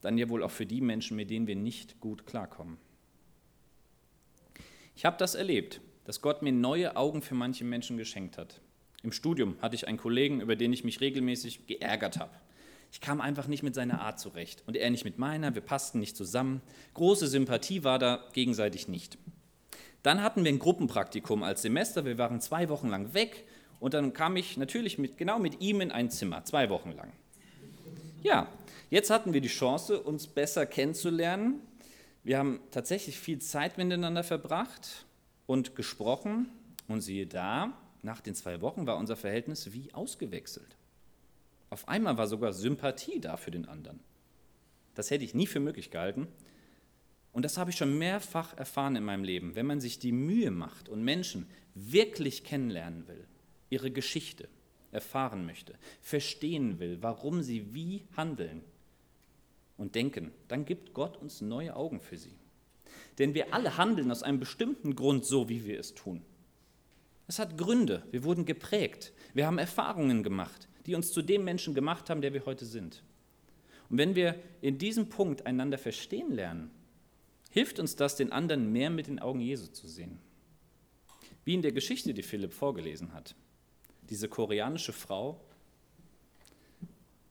dann 0.00 0.18
ja 0.18 0.28
wohl 0.28 0.42
auch 0.42 0.50
für 0.50 0.66
die 0.66 0.80
Menschen, 0.80 1.16
mit 1.16 1.30
denen 1.30 1.46
wir 1.46 1.56
nicht 1.56 2.00
gut 2.00 2.26
klarkommen. 2.26 2.78
Ich 4.94 5.04
habe 5.04 5.16
das 5.16 5.34
erlebt, 5.34 5.80
dass 6.04 6.22
Gott 6.22 6.42
mir 6.42 6.52
neue 6.52 6.96
Augen 6.96 7.22
für 7.22 7.34
manche 7.34 7.64
Menschen 7.64 7.96
geschenkt 7.96 8.38
hat. 8.38 8.60
Im 9.02 9.12
Studium 9.12 9.56
hatte 9.62 9.76
ich 9.76 9.86
einen 9.86 9.98
Kollegen, 9.98 10.40
über 10.40 10.56
den 10.56 10.72
ich 10.72 10.82
mich 10.82 11.00
regelmäßig 11.00 11.66
geärgert 11.66 12.18
habe. 12.18 12.32
Ich 12.90 13.00
kam 13.00 13.20
einfach 13.20 13.46
nicht 13.46 13.62
mit 13.62 13.74
seiner 13.74 14.00
Art 14.00 14.18
zurecht 14.18 14.62
und 14.66 14.76
er 14.76 14.90
nicht 14.90 15.04
mit 15.04 15.18
meiner, 15.18 15.54
wir 15.54 15.62
passten 15.62 16.00
nicht 16.00 16.16
zusammen. 16.16 16.62
Große 16.94 17.26
Sympathie 17.26 17.84
war 17.84 17.98
da 17.98 18.24
gegenseitig 18.32 18.88
nicht. 18.88 19.18
Dann 20.02 20.22
hatten 20.22 20.44
wir 20.44 20.50
ein 20.50 20.58
Gruppenpraktikum 20.58 21.42
als 21.42 21.62
Semester, 21.62 22.04
wir 22.04 22.18
waren 22.18 22.40
zwei 22.40 22.68
Wochen 22.68 22.88
lang 22.88 23.14
weg 23.14 23.44
und 23.80 23.94
dann 23.94 24.12
kam 24.12 24.36
ich 24.36 24.56
natürlich 24.56 24.98
mit, 24.98 25.18
genau 25.18 25.38
mit 25.38 25.60
ihm 25.60 25.80
in 25.80 25.92
ein 25.92 26.10
Zimmer, 26.10 26.44
zwei 26.44 26.70
Wochen 26.70 26.92
lang. 26.92 27.12
Ja, 28.22 28.48
Jetzt 28.90 29.10
hatten 29.10 29.34
wir 29.34 29.42
die 29.42 29.48
Chance, 29.48 30.00
uns 30.00 30.26
besser 30.26 30.64
kennenzulernen. 30.64 31.60
Wir 32.24 32.38
haben 32.38 32.60
tatsächlich 32.70 33.18
viel 33.18 33.38
Zeit 33.38 33.76
miteinander 33.76 34.24
verbracht 34.24 35.06
und 35.46 35.76
gesprochen. 35.76 36.48
Und 36.88 37.02
siehe 37.02 37.26
da, 37.26 37.76
nach 38.00 38.22
den 38.22 38.34
zwei 38.34 38.62
Wochen 38.62 38.86
war 38.86 38.96
unser 38.96 39.16
Verhältnis 39.16 39.74
wie 39.74 39.92
ausgewechselt. 39.92 40.76
Auf 41.68 41.86
einmal 41.86 42.16
war 42.16 42.26
sogar 42.26 42.54
Sympathie 42.54 43.20
da 43.20 43.36
für 43.36 43.50
den 43.50 43.68
anderen. 43.68 44.00
Das 44.94 45.10
hätte 45.10 45.24
ich 45.24 45.34
nie 45.34 45.46
für 45.46 45.60
möglich 45.60 45.90
gehalten. 45.90 46.26
Und 47.32 47.44
das 47.44 47.58
habe 47.58 47.70
ich 47.70 47.76
schon 47.76 47.98
mehrfach 47.98 48.56
erfahren 48.56 48.96
in 48.96 49.04
meinem 49.04 49.22
Leben. 49.22 49.54
Wenn 49.54 49.66
man 49.66 49.82
sich 49.82 49.98
die 49.98 50.12
Mühe 50.12 50.50
macht 50.50 50.88
und 50.88 51.04
Menschen 51.04 51.46
wirklich 51.74 52.42
kennenlernen 52.42 53.06
will, 53.06 53.26
ihre 53.68 53.90
Geschichte 53.90 54.48
erfahren 54.92 55.44
möchte, 55.44 55.74
verstehen 56.00 56.78
will, 56.78 57.02
warum 57.02 57.42
sie 57.42 57.74
wie 57.74 58.04
handeln, 58.16 58.64
und 59.78 59.94
denken, 59.94 60.32
dann 60.48 60.66
gibt 60.66 60.92
Gott 60.92 61.16
uns 61.16 61.40
neue 61.40 61.74
Augen 61.74 62.00
für 62.00 62.18
sie. 62.18 62.36
Denn 63.18 63.32
wir 63.32 63.54
alle 63.54 63.78
handeln 63.78 64.10
aus 64.10 64.22
einem 64.22 64.40
bestimmten 64.40 64.94
Grund 64.94 65.24
so, 65.24 65.48
wie 65.48 65.64
wir 65.64 65.78
es 65.78 65.94
tun. 65.94 66.22
Es 67.26 67.38
hat 67.38 67.56
Gründe, 67.56 68.02
wir 68.10 68.24
wurden 68.24 68.44
geprägt, 68.44 69.12
wir 69.34 69.46
haben 69.46 69.58
Erfahrungen 69.58 70.22
gemacht, 70.22 70.68
die 70.86 70.94
uns 70.94 71.12
zu 71.12 71.22
dem 71.22 71.44
Menschen 71.44 71.74
gemacht 71.74 72.10
haben, 72.10 72.20
der 72.20 72.34
wir 72.34 72.44
heute 72.44 72.66
sind. 72.66 73.02
Und 73.88 73.98
wenn 73.98 74.14
wir 74.14 74.34
in 74.60 74.78
diesem 74.78 75.08
Punkt 75.08 75.46
einander 75.46 75.78
verstehen 75.78 76.32
lernen, 76.32 76.70
hilft 77.50 77.78
uns 77.78 77.96
das, 77.96 78.16
den 78.16 78.32
anderen 78.32 78.72
mehr 78.72 78.90
mit 78.90 79.06
den 79.06 79.18
Augen 79.18 79.40
Jesu 79.40 79.66
zu 79.66 79.86
sehen. 79.86 80.18
Wie 81.44 81.54
in 81.54 81.62
der 81.62 81.72
Geschichte, 81.72 82.12
die 82.12 82.22
Philipp 82.22 82.52
vorgelesen 82.52 83.14
hat. 83.14 83.34
Diese 84.10 84.28
koreanische 84.28 84.92
Frau, 84.92 85.40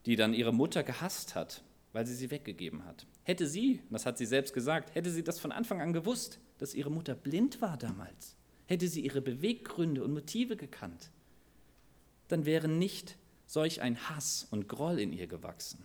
die 0.06 0.16
dann 0.16 0.34
ihre 0.34 0.54
Mutter 0.54 0.84
gehasst 0.84 1.36
hat 1.36 1.64
weil 1.98 2.06
sie 2.06 2.14
sie 2.14 2.30
weggegeben 2.30 2.86
hat. 2.86 3.08
Hätte 3.24 3.48
sie, 3.48 3.82
das 3.90 4.06
hat 4.06 4.20
sie 4.20 4.28
selbst 4.28 4.54
gesagt, 4.54 4.94
hätte 4.94 5.10
sie 5.10 5.24
das 5.24 5.40
von 5.40 5.52
Anfang 5.52 5.82
an 5.82 5.94
gewusst, 5.94 6.38
dass 6.60 6.76
ihre 6.76 6.92
Mutter 6.92 7.16
blind 7.16 7.60
war 7.60 7.76
damals, 7.76 8.36
hätte 8.68 8.88
sie 8.88 9.02
ihre 9.02 9.20
Beweggründe 9.20 10.04
und 10.04 10.14
Motive 10.14 10.58
gekannt, 10.58 11.10
dann 12.28 12.46
wäre 12.46 12.68
nicht 12.68 13.18
solch 13.48 13.82
ein 13.82 13.98
Hass 14.12 14.48
und 14.52 14.70
Groll 14.70 15.00
in 15.00 15.12
ihr 15.12 15.26
gewachsen. 15.26 15.84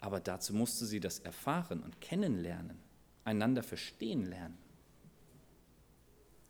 Aber 0.00 0.20
dazu 0.20 0.54
musste 0.54 0.86
sie 0.86 1.00
das 1.00 1.18
erfahren 1.18 1.82
und 1.82 2.00
kennenlernen, 2.00 2.78
einander 3.24 3.62
verstehen 3.62 4.24
lernen. 4.24 4.56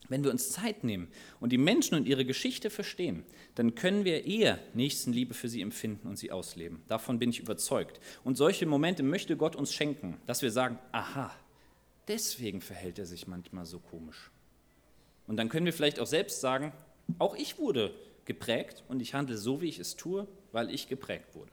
Wenn 0.08 0.24
wir 0.24 0.30
uns 0.30 0.50
Zeit 0.50 0.84
nehmen 0.84 1.08
und 1.40 1.52
die 1.52 1.58
Menschen 1.58 1.94
und 1.94 2.06
ihre 2.06 2.24
Geschichte 2.24 2.70
verstehen, 2.70 3.24
dann 3.54 3.74
können 3.74 4.04
wir 4.04 4.26
eher 4.26 4.58
Nächstenliebe 4.74 5.32
für 5.32 5.48
sie 5.48 5.62
empfinden 5.62 6.08
und 6.08 6.18
sie 6.18 6.32
ausleben. 6.32 6.82
Davon 6.88 7.18
bin 7.18 7.30
ich 7.30 7.38
überzeugt. 7.38 8.00
Und 8.24 8.36
solche 8.36 8.66
Momente 8.66 9.02
möchte 9.02 9.36
Gott 9.36 9.56
uns 9.56 9.72
schenken, 9.72 10.18
dass 10.26 10.42
wir 10.42 10.50
sagen, 10.50 10.78
aha, 10.90 11.34
deswegen 12.08 12.60
verhält 12.60 12.98
er 12.98 13.06
sich 13.06 13.26
manchmal 13.26 13.64
so 13.64 13.78
komisch. 13.78 14.30
Und 15.26 15.36
dann 15.36 15.48
können 15.48 15.66
wir 15.66 15.72
vielleicht 15.72 16.00
auch 16.00 16.06
selbst 16.06 16.40
sagen, 16.40 16.72
auch 17.18 17.36
ich 17.36 17.58
wurde 17.58 17.94
geprägt 18.24 18.82
und 18.88 19.00
ich 19.00 19.14
handle 19.14 19.36
so, 19.36 19.60
wie 19.60 19.68
ich 19.68 19.78
es 19.78 19.96
tue, 19.96 20.26
weil 20.50 20.70
ich 20.70 20.88
geprägt 20.88 21.34
wurde. 21.34 21.52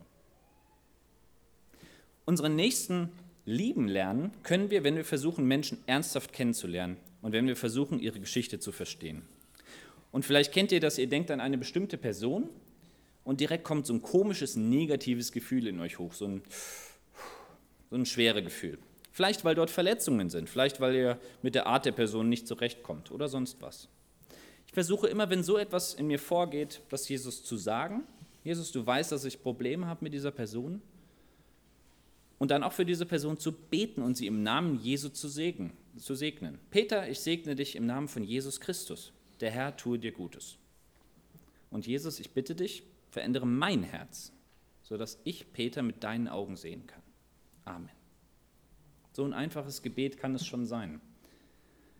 Unseren 2.25 2.55
Nächsten 2.55 3.11
lieben 3.45 3.87
lernen 3.87 4.31
können 4.43 4.69
wir, 4.69 4.83
wenn 4.83 4.95
wir 4.95 5.05
versuchen, 5.05 5.47
Menschen 5.47 5.79
ernsthaft 5.87 6.33
kennenzulernen 6.33 6.97
und 7.21 7.31
wenn 7.31 7.47
wir 7.47 7.55
versuchen, 7.55 7.99
ihre 7.99 8.19
Geschichte 8.19 8.59
zu 8.59 8.71
verstehen. 8.71 9.23
Und 10.11 10.25
vielleicht 10.25 10.53
kennt 10.53 10.71
ihr 10.71 10.79
das, 10.79 10.97
ihr 10.97 11.07
denkt 11.07 11.31
an 11.31 11.39
eine 11.39 11.57
bestimmte 11.57 11.97
Person 11.97 12.49
und 13.23 13.39
direkt 13.41 13.63
kommt 13.63 13.85
so 13.85 13.93
ein 13.93 14.01
komisches, 14.01 14.55
negatives 14.55 15.31
Gefühl 15.31 15.67
in 15.67 15.79
euch 15.79 15.99
hoch, 15.99 16.13
so 16.13 16.25
ein, 16.25 16.41
so 17.89 17.95
ein 17.95 18.05
schweres 18.05 18.43
Gefühl. 18.43 18.79
Vielleicht, 19.11 19.43
weil 19.43 19.55
dort 19.55 19.69
Verletzungen 19.69 20.29
sind, 20.29 20.49
vielleicht, 20.49 20.79
weil 20.79 20.95
ihr 20.95 21.19
mit 21.41 21.55
der 21.55 21.67
Art 21.67 21.85
der 21.85 21.91
Person 21.91 22.29
nicht 22.29 22.47
zurechtkommt 22.47 23.11
oder 23.11 23.27
sonst 23.27 23.61
was. 23.61 23.89
Ich 24.67 24.73
versuche 24.73 25.07
immer, 25.07 25.29
wenn 25.29 25.43
so 25.43 25.57
etwas 25.57 25.93
in 25.93 26.07
mir 26.07 26.19
vorgeht, 26.19 26.81
das 26.89 27.09
Jesus 27.09 27.43
zu 27.43 27.57
sagen. 27.57 28.03
Jesus, 28.43 28.71
du 28.71 28.85
weißt, 28.85 29.11
dass 29.11 29.25
ich 29.25 29.41
Probleme 29.41 29.87
habe 29.87 30.03
mit 30.03 30.13
dieser 30.13 30.31
Person. 30.31 30.81
Und 32.37 32.51
dann 32.51 32.63
auch 32.63 32.71
für 32.71 32.85
diese 32.85 33.05
Person 33.05 33.37
zu 33.37 33.51
beten 33.51 34.01
und 34.01 34.15
sie 34.15 34.27
im 34.27 34.43
Namen 34.43 34.79
Jesu 34.81 35.09
zu 35.09 35.27
segnen 35.27 35.71
zu 35.99 36.15
segnen. 36.15 36.59
Peter, 36.71 37.09
ich 37.09 37.19
segne 37.19 37.55
dich 37.55 37.75
im 37.75 37.85
Namen 37.85 38.07
von 38.07 38.23
Jesus 38.23 38.59
Christus. 38.59 39.13
Der 39.39 39.51
Herr 39.51 39.77
tue 39.77 39.99
dir 39.99 40.11
Gutes. 40.11 40.57
Und 41.71 41.87
Jesus, 41.87 42.19
ich 42.19 42.31
bitte 42.31 42.55
dich, 42.55 42.83
verändere 43.11 43.45
mein 43.45 43.83
Herz, 43.83 44.31
sodass 44.81 45.19
ich 45.23 45.53
Peter 45.53 45.81
mit 45.83 46.03
deinen 46.03 46.27
Augen 46.27 46.55
sehen 46.55 46.87
kann. 46.87 47.03
Amen. 47.65 47.89
So 49.11 49.23
ein 49.23 49.33
einfaches 49.33 49.81
Gebet 49.81 50.17
kann 50.17 50.35
es 50.35 50.45
schon 50.45 50.65
sein. 50.65 51.01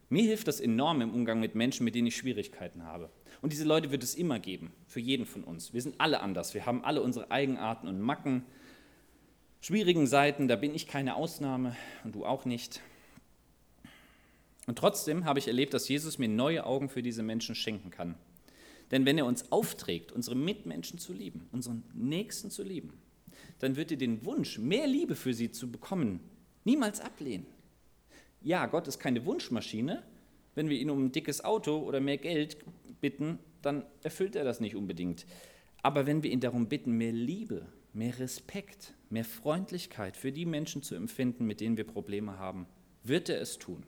Mir 0.10 0.24
hilft 0.24 0.48
das 0.48 0.60
enorm 0.60 1.02
im 1.02 1.14
Umgang 1.14 1.40
mit 1.40 1.54
Menschen, 1.54 1.84
mit 1.84 1.94
denen 1.94 2.08
ich 2.08 2.18
Schwierigkeiten 2.18 2.84
habe. 2.84 3.12
Und 3.42 3.54
diese 3.54 3.66
Leute 3.66 3.92
wird 3.92 4.04
es 4.04 4.16
immer 4.16 4.40
geben, 4.40 4.74
für 4.88 5.00
jeden 5.00 5.26
von 5.26 5.44
uns. 5.44 5.72
Wir 5.72 5.82
sind 5.82 5.96
alle 6.00 6.22
anders, 6.22 6.56
wir 6.56 6.66
haben 6.66 6.84
alle 6.84 7.04
unsere 7.04 7.30
Eigenarten 7.30 7.88
und 7.88 8.02
Macken, 8.02 8.44
schwierigen 9.62 10.08
Seiten, 10.08 10.48
da 10.48 10.56
bin 10.56 10.74
ich 10.74 10.88
keine 10.88 11.16
Ausnahme 11.16 11.76
und 12.04 12.16
du 12.16 12.26
auch 12.26 12.46
nicht. 12.46 12.82
Und 14.68 14.78
trotzdem 14.78 15.26
habe 15.26 15.40
ich 15.40 15.48
erlebt, 15.48 15.74
dass 15.74 15.88
Jesus 15.88 16.18
mir 16.18 16.28
neue 16.28 16.66
Augen 16.66 16.90
für 16.90 17.02
diese 17.02 17.24
Menschen 17.24 17.56
schenken 17.56 17.90
kann. 17.90 18.16
Denn 18.92 19.06
wenn 19.06 19.18
er 19.18 19.26
uns 19.26 19.52
aufträgt, 19.52 20.12
unsere 20.12 20.36
Mitmenschen 20.36 21.00
zu 21.00 21.14
lieben, 21.14 21.48
unseren 21.52 21.84
Nächsten 21.94 22.50
zu 22.50 22.64
lieben, 22.64 22.94
dann 23.60 23.76
wird 23.76 23.92
er 23.92 23.98
den 23.98 24.26
Wunsch, 24.26 24.58
mehr 24.58 24.88
Liebe 24.88 25.16
für 25.16 25.34
sie 25.34 25.52
zu 25.52 25.72
bekommen, 25.72 26.20
niemals 26.64 27.00
ablehnen. 27.00 27.46
Ja, 28.42 28.66
Gott 28.68 28.88
ist 28.88 29.00
keine 29.00 29.26
Wunschmaschine. 29.26 30.04
Wenn 30.56 30.70
wir 30.70 30.80
ihn 30.80 30.90
um 30.90 31.06
ein 31.06 31.12
dickes 31.12 31.44
Auto 31.44 31.78
oder 31.80 32.00
mehr 32.00 32.18
Geld 32.18 32.58
bitten, 33.02 33.40
dann 33.62 33.86
erfüllt 34.02 34.36
er 34.36 34.44
das 34.44 34.60
nicht 34.60 34.76
unbedingt. 34.76 35.26
Aber 35.82 36.06
wenn 36.06 36.24
wir 36.24 36.32
ihn 36.32 36.40
darum 36.40 36.68
bitten, 36.68 36.94
mehr 36.94 37.12
Liebe, 37.12 37.66
mehr 37.94 38.18
Respekt, 38.20 38.94
mehr 39.10 39.26
Freundlichkeit 39.26 40.18
für 40.18 40.32
die 40.32 40.46
Menschen 40.46 40.82
zu 40.84 40.96
empfinden, 40.96 41.46
mit 41.46 41.62
denen 41.62 41.78
wir 41.78 41.86
Probleme 41.86 42.38
haben, 42.38 42.66
wird 43.04 43.30
er 43.30 43.42
es 43.42 43.58
tun. 43.58 43.84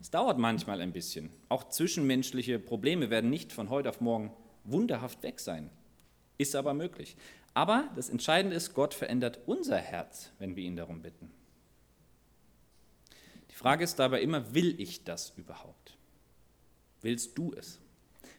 Es 0.00 0.10
dauert 0.10 0.38
manchmal 0.38 0.80
ein 0.80 0.92
bisschen. 0.92 1.30
Auch 1.48 1.68
zwischenmenschliche 1.68 2.58
Probleme 2.58 3.10
werden 3.10 3.30
nicht 3.30 3.52
von 3.52 3.70
heute 3.70 3.88
auf 3.88 4.00
morgen 4.00 4.32
wunderhaft 4.64 5.22
weg 5.22 5.40
sein. 5.40 5.70
Ist 6.38 6.56
aber 6.56 6.74
möglich. 6.74 7.16
Aber 7.54 7.90
das 7.96 8.08
Entscheidende 8.08 8.56
ist, 8.56 8.74
Gott 8.74 8.94
verändert 8.94 9.40
unser 9.46 9.76
Herz, 9.78 10.32
wenn 10.38 10.56
wir 10.56 10.64
ihn 10.64 10.76
darum 10.76 11.02
bitten. 11.02 11.30
Die 13.50 13.54
Frage 13.54 13.84
ist 13.84 13.98
dabei 13.98 14.22
immer, 14.22 14.54
will 14.54 14.80
ich 14.80 15.04
das 15.04 15.32
überhaupt? 15.36 15.96
Willst 17.02 17.36
du 17.36 17.52
es? 17.52 17.80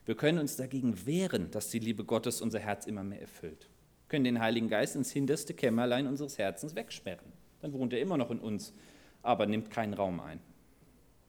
Wir 0.06 0.16
können 0.16 0.40
uns 0.40 0.56
dagegen 0.56 1.06
wehren, 1.06 1.52
dass 1.52 1.70
die 1.70 1.80
Liebe 1.80 2.04
Gottes 2.04 2.42
unser 2.42 2.60
Herz 2.60 2.88
immer 2.88 3.04
mehr 3.04 3.22
erfüllt. 3.22 3.70
Wir 4.06 4.10
können 4.10 4.24
den 4.24 4.40
Heiligen 4.40 4.68
Geist 4.68 4.96
ins 4.96 5.12
hinterste 5.12 5.54
Kämmerlein 5.54 6.08
unseres 6.08 6.38
Herzens 6.38 6.76
wegsperren. 6.76 7.32
Dann 7.62 7.74
wohnt 7.74 7.94
er 7.94 8.02
immer 8.02 8.18
noch 8.18 8.32
in 8.32 8.40
uns, 8.40 8.74
aber 9.22 9.46
nimmt 9.46 9.70
keinen 9.70 9.94
Raum 9.94 10.20
ein. 10.20 10.40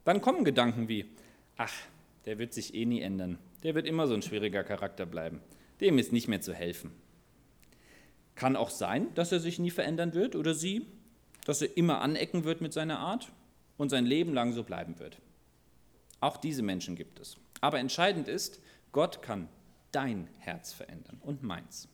Dann 0.04 0.20
kommen 0.20 0.44
Gedanken 0.44 0.88
wie, 0.88 1.06
ach, 1.56 1.72
der 2.24 2.38
wird 2.38 2.52
sich 2.52 2.74
eh 2.74 2.84
nie 2.84 3.00
ändern, 3.00 3.38
der 3.62 3.74
wird 3.74 3.86
immer 3.86 4.06
so 4.06 4.14
ein 4.14 4.22
schwieriger 4.22 4.64
Charakter 4.64 5.06
bleiben, 5.06 5.40
dem 5.80 5.98
ist 5.98 6.12
nicht 6.12 6.28
mehr 6.28 6.40
zu 6.40 6.54
helfen. 6.54 6.92
Kann 8.34 8.56
auch 8.56 8.70
sein, 8.70 9.14
dass 9.14 9.32
er 9.32 9.40
sich 9.40 9.58
nie 9.58 9.70
verändern 9.70 10.14
wird 10.14 10.36
oder 10.36 10.54
sie, 10.54 10.86
dass 11.44 11.62
er 11.62 11.76
immer 11.76 12.00
anecken 12.00 12.44
wird 12.44 12.60
mit 12.60 12.72
seiner 12.72 12.98
Art 12.98 13.30
und 13.76 13.90
sein 13.90 14.06
Leben 14.06 14.32
lang 14.32 14.52
so 14.52 14.62
bleiben 14.62 14.98
wird. 14.98 15.18
Auch 16.20 16.36
diese 16.36 16.62
Menschen 16.62 16.96
gibt 16.96 17.18
es. 17.18 17.36
Aber 17.60 17.78
entscheidend 17.78 18.28
ist, 18.28 18.60
Gott 18.92 19.22
kann 19.22 19.48
dein 19.90 20.28
Herz 20.38 20.72
verändern 20.72 21.18
und 21.20 21.42
meins. 21.42 21.88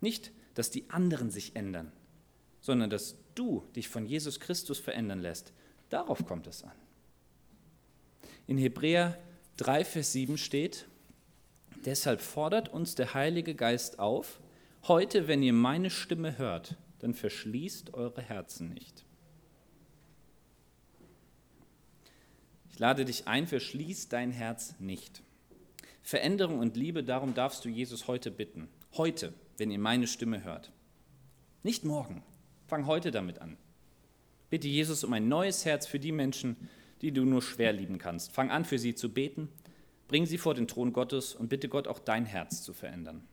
Nicht, 0.00 0.32
dass 0.54 0.70
die 0.70 0.88
anderen 0.90 1.30
sich 1.30 1.56
ändern, 1.56 1.92
sondern 2.60 2.90
dass 2.90 3.16
du 3.34 3.64
dich 3.74 3.88
von 3.88 4.06
Jesus 4.06 4.38
Christus 4.38 4.78
verändern 4.78 5.20
lässt 5.20 5.52
Darauf 5.94 6.26
kommt 6.26 6.48
es 6.48 6.64
an. 6.64 6.72
In 8.48 8.58
Hebräer 8.58 9.16
3, 9.58 9.84
Vers 9.84 10.10
7 10.10 10.38
steht, 10.38 10.86
deshalb 11.84 12.20
fordert 12.20 12.68
uns 12.68 12.96
der 12.96 13.14
Heilige 13.14 13.54
Geist 13.54 14.00
auf, 14.00 14.40
heute, 14.88 15.28
wenn 15.28 15.40
ihr 15.40 15.52
meine 15.52 15.90
Stimme 15.90 16.36
hört, 16.36 16.74
dann 16.98 17.14
verschließt 17.14 17.94
eure 17.94 18.22
Herzen 18.22 18.74
nicht. 18.74 19.04
Ich 22.72 22.80
lade 22.80 23.04
dich 23.04 23.28
ein, 23.28 23.46
verschließ 23.46 24.08
dein 24.08 24.32
Herz 24.32 24.74
nicht. 24.80 25.22
Veränderung 26.02 26.58
und 26.58 26.76
Liebe, 26.76 27.04
darum 27.04 27.34
darfst 27.34 27.64
du 27.64 27.68
Jesus 27.68 28.08
heute 28.08 28.32
bitten. 28.32 28.66
Heute, 28.96 29.32
wenn 29.58 29.70
ihr 29.70 29.78
meine 29.78 30.08
Stimme 30.08 30.42
hört. 30.42 30.72
Nicht 31.62 31.84
morgen. 31.84 32.24
Fang 32.66 32.86
heute 32.86 33.12
damit 33.12 33.38
an. 33.38 33.56
Bitte 34.50 34.68
Jesus 34.68 35.04
um 35.04 35.12
ein 35.12 35.28
neues 35.28 35.64
Herz 35.64 35.86
für 35.86 35.98
die 35.98 36.12
Menschen, 36.12 36.56
die 37.00 37.12
du 37.12 37.24
nur 37.24 37.42
schwer 37.42 37.72
lieben 37.72 37.98
kannst. 37.98 38.32
Fang 38.32 38.50
an, 38.50 38.64
für 38.64 38.78
sie 38.78 38.94
zu 38.94 39.12
beten, 39.12 39.48
bring 40.08 40.26
sie 40.26 40.38
vor 40.38 40.54
den 40.54 40.68
Thron 40.68 40.92
Gottes 40.92 41.34
und 41.34 41.48
bitte 41.48 41.68
Gott 41.68 41.88
auch 41.88 41.98
dein 41.98 42.24
Herz 42.24 42.62
zu 42.62 42.72
verändern, 42.72 43.24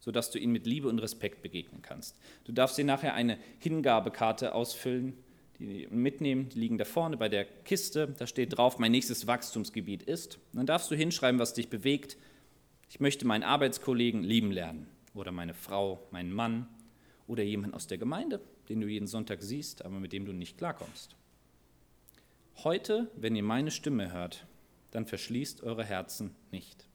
sodass 0.00 0.30
du 0.30 0.38
ihnen 0.38 0.52
mit 0.52 0.66
Liebe 0.66 0.88
und 0.88 0.98
Respekt 0.98 1.42
begegnen 1.42 1.82
kannst. 1.82 2.18
Du 2.44 2.52
darfst 2.52 2.78
dir 2.78 2.84
nachher 2.84 3.14
eine 3.14 3.38
Hingabekarte 3.58 4.54
ausfüllen, 4.54 5.14
die 5.58 5.88
mitnehmen, 5.90 6.50
die 6.50 6.60
liegen 6.60 6.78
da 6.78 6.84
vorne 6.84 7.16
bei 7.16 7.28
der 7.28 7.44
Kiste, 7.44 8.14
da 8.18 8.26
steht 8.26 8.56
drauf, 8.56 8.78
mein 8.78 8.92
nächstes 8.92 9.26
Wachstumsgebiet 9.26 10.02
ist. 10.02 10.36
Und 10.52 10.58
dann 10.58 10.66
darfst 10.66 10.90
du 10.90 10.94
hinschreiben, 10.94 11.40
was 11.40 11.54
dich 11.54 11.70
bewegt. 11.70 12.18
Ich 12.90 13.00
möchte 13.00 13.26
meinen 13.26 13.42
Arbeitskollegen 13.42 14.22
lieben 14.22 14.50
lernen 14.50 14.86
oder 15.14 15.32
meine 15.32 15.54
Frau, 15.54 16.06
meinen 16.10 16.32
Mann 16.32 16.68
oder 17.26 17.42
jemand 17.42 17.74
aus 17.74 17.86
der 17.86 17.98
Gemeinde 17.98 18.40
den 18.68 18.80
du 18.80 18.86
jeden 18.86 19.06
Sonntag 19.06 19.42
siehst, 19.42 19.84
aber 19.84 19.98
mit 20.00 20.12
dem 20.12 20.24
du 20.24 20.32
nicht 20.32 20.58
klarkommst. 20.58 21.16
Heute, 22.64 23.10
wenn 23.16 23.36
ihr 23.36 23.42
meine 23.42 23.70
Stimme 23.70 24.12
hört, 24.12 24.46
dann 24.90 25.06
verschließt 25.06 25.62
eure 25.62 25.84
Herzen 25.84 26.34
nicht. 26.50 26.88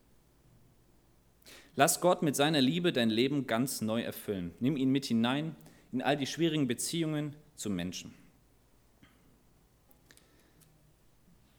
Lass 1.75 2.01
Gott 2.01 2.21
mit 2.21 2.35
seiner 2.35 2.61
Liebe 2.61 2.91
dein 2.91 3.09
Leben 3.09 3.47
ganz 3.47 3.81
neu 3.81 4.01
erfüllen. 4.01 4.53
Nimm 4.59 4.75
ihn 4.75 4.89
mit 4.89 5.05
hinein 5.05 5.55
in 5.91 6.01
all 6.01 6.17
die 6.17 6.27
schwierigen 6.27 6.67
Beziehungen 6.67 7.35
zum 7.55 7.75
Menschen. 7.75 8.13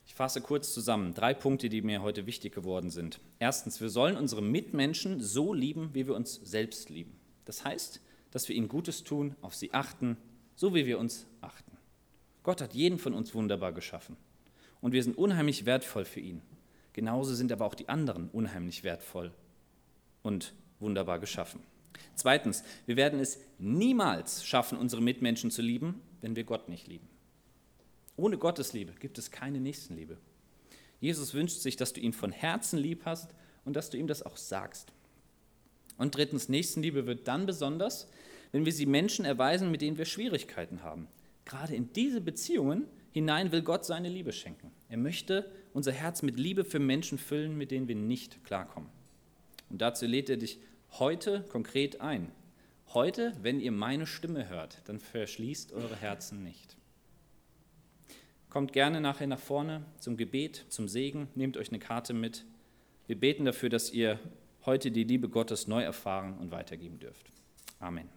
Ich 0.04 0.14
fasse 0.14 0.42
kurz 0.42 0.74
zusammen 0.74 1.14
drei 1.14 1.32
Punkte, 1.32 1.70
die 1.70 1.80
mir 1.80 2.02
heute 2.02 2.26
wichtig 2.26 2.54
geworden 2.54 2.90
sind. 2.90 3.18
Erstens, 3.38 3.80
wir 3.80 3.88
sollen 3.88 4.18
unsere 4.18 4.42
Mitmenschen 4.42 5.20
so 5.20 5.54
lieben, 5.54 5.94
wie 5.94 6.06
wir 6.06 6.14
uns 6.14 6.34
selbst 6.34 6.90
lieben. 6.90 7.18
Das 7.46 7.64
heißt, 7.64 8.02
dass 8.32 8.48
wir 8.48 8.56
ihnen 8.56 8.68
Gutes 8.68 9.04
tun, 9.04 9.36
auf 9.40 9.54
sie 9.54 9.72
achten, 9.72 10.16
so 10.56 10.74
wie 10.74 10.86
wir 10.86 10.98
uns 10.98 11.26
achten. 11.40 11.76
Gott 12.42 12.60
hat 12.60 12.74
jeden 12.74 12.98
von 12.98 13.14
uns 13.14 13.34
wunderbar 13.34 13.72
geschaffen 13.72 14.16
und 14.80 14.92
wir 14.92 15.02
sind 15.02 15.16
unheimlich 15.16 15.64
wertvoll 15.64 16.04
für 16.04 16.20
ihn. 16.20 16.42
Genauso 16.92 17.34
sind 17.34 17.52
aber 17.52 17.64
auch 17.64 17.74
die 17.74 17.88
anderen 17.88 18.28
unheimlich 18.30 18.82
wertvoll 18.82 19.32
und 20.22 20.52
wunderbar 20.80 21.20
geschaffen. 21.20 21.62
Zweitens, 22.14 22.64
wir 22.86 22.96
werden 22.96 23.20
es 23.20 23.38
niemals 23.58 24.44
schaffen, 24.44 24.76
unsere 24.76 25.02
Mitmenschen 25.02 25.50
zu 25.50 25.62
lieben, 25.62 26.00
wenn 26.20 26.36
wir 26.36 26.44
Gott 26.44 26.68
nicht 26.68 26.88
lieben. 26.88 27.08
Ohne 28.16 28.38
Gottes 28.38 28.72
Liebe 28.72 28.92
gibt 28.92 29.18
es 29.18 29.30
keine 29.30 29.60
Nächstenliebe. 29.60 30.18
Jesus 31.00 31.34
wünscht 31.34 31.60
sich, 31.60 31.76
dass 31.76 31.92
du 31.92 32.00
ihn 32.00 32.12
von 32.12 32.30
Herzen 32.30 32.78
lieb 32.78 33.02
hast 33.04 33.34
und 33.64 33.74
dass 33.74 33.90
du 33.90 33.96
ihm 33.96 34.06
das 34.06 34.22
auch 34.22 34.36
sagst. 34.36 34.92
Und 36.02 36.16
drittens, 36.16 36.48
Nächstenliebe 36.48 37.06
wird 37.06 37.28
dann 37.28 37.46
besonders, 37.46 38.08
wenn 38.50 38.64
wir 38.64 38.72
sie 38.72 38.86
Menschen 38.86 39.24
erweisen, 39.24 39.70
mit 39.70 39.82
denen 39.82 39.98
wir 39.98 40.04
Schwierigkeiten 40.04 40.82
haben. 40.82 41.06
Gerade 41.44 41.76
in 41.76 41.92
diese 41.92 42.20
Beziehungen 42.20 42.88
hinein 43.12 43.52
will 43.52 43.62
Gott 43.62 43.84
seine 43.84 44.08
Liebe 44.08 44.32
schenken. 44.32 44.72
Er 44.88 44.96
möchte 44.96 45.48
unser 45.72 45.92
Herz 45.92 46.22
mit 46.22 46.40
Liebe 46.40 46.64
für 46.64 46.80
Menschen 46.80 47.18
füllen, 47.18 47.56
mit 47.56 47.70
denen 47.70 47.86
wir 47.86 47.94
nicht 47.94 48.42
klarkommen. 48.42 48.90
Und 49.70 49.80
dazu 49.80 50.04
lädt 50.06 50.28
er 50.28 50.38
dich 50.38 50.58
heute 50.98 51.44
konkret 51.48 52.00
ein. 52.00 52.32
Heute, 52.94 53.32
wenn 53.40 53.60
ihr 53.60 53.70
meine 53.70 54.08
Stimme 54.08 54.48
hört, 54.48 54.78
dann 54.86 54.98
verschließt 54.98 55.72
eure 55.72 55.94
Herzen 55.94 56.42
nicht. 56.42 56.76
Kommt 58.50 58.72
gerne 58.72 59.00
nachher 59.00 59.28
nach 59.28 59.38
vorne 59.38 59.84
zum 60.00 60.16
Gebet, 60.16 60.64
zum 60.68 60.88
Segen, 60.88 61.28
nehmt 61.36 61.56
euch 61.56 61.68
eine 61.68 61.78
Karte 61.78 62.12
mit. 62.12 62.44
Wir 63.06 63.20
beten 63.20 63.44
dafür, 63.44 63.68
dass 63.68 63.92
ihr 63.92 64.18
heute 64.66 64.90
die 64.90 65.04
Liebe 65.04 65.28
Gottes 65.28 65.66
neu 65.66 65.82
erfahren 65.82 66.38
und 66.38 66.50
weitergeben 66.50 66.98
dürft. 66.98 67.26
Amen. 67.80 68.08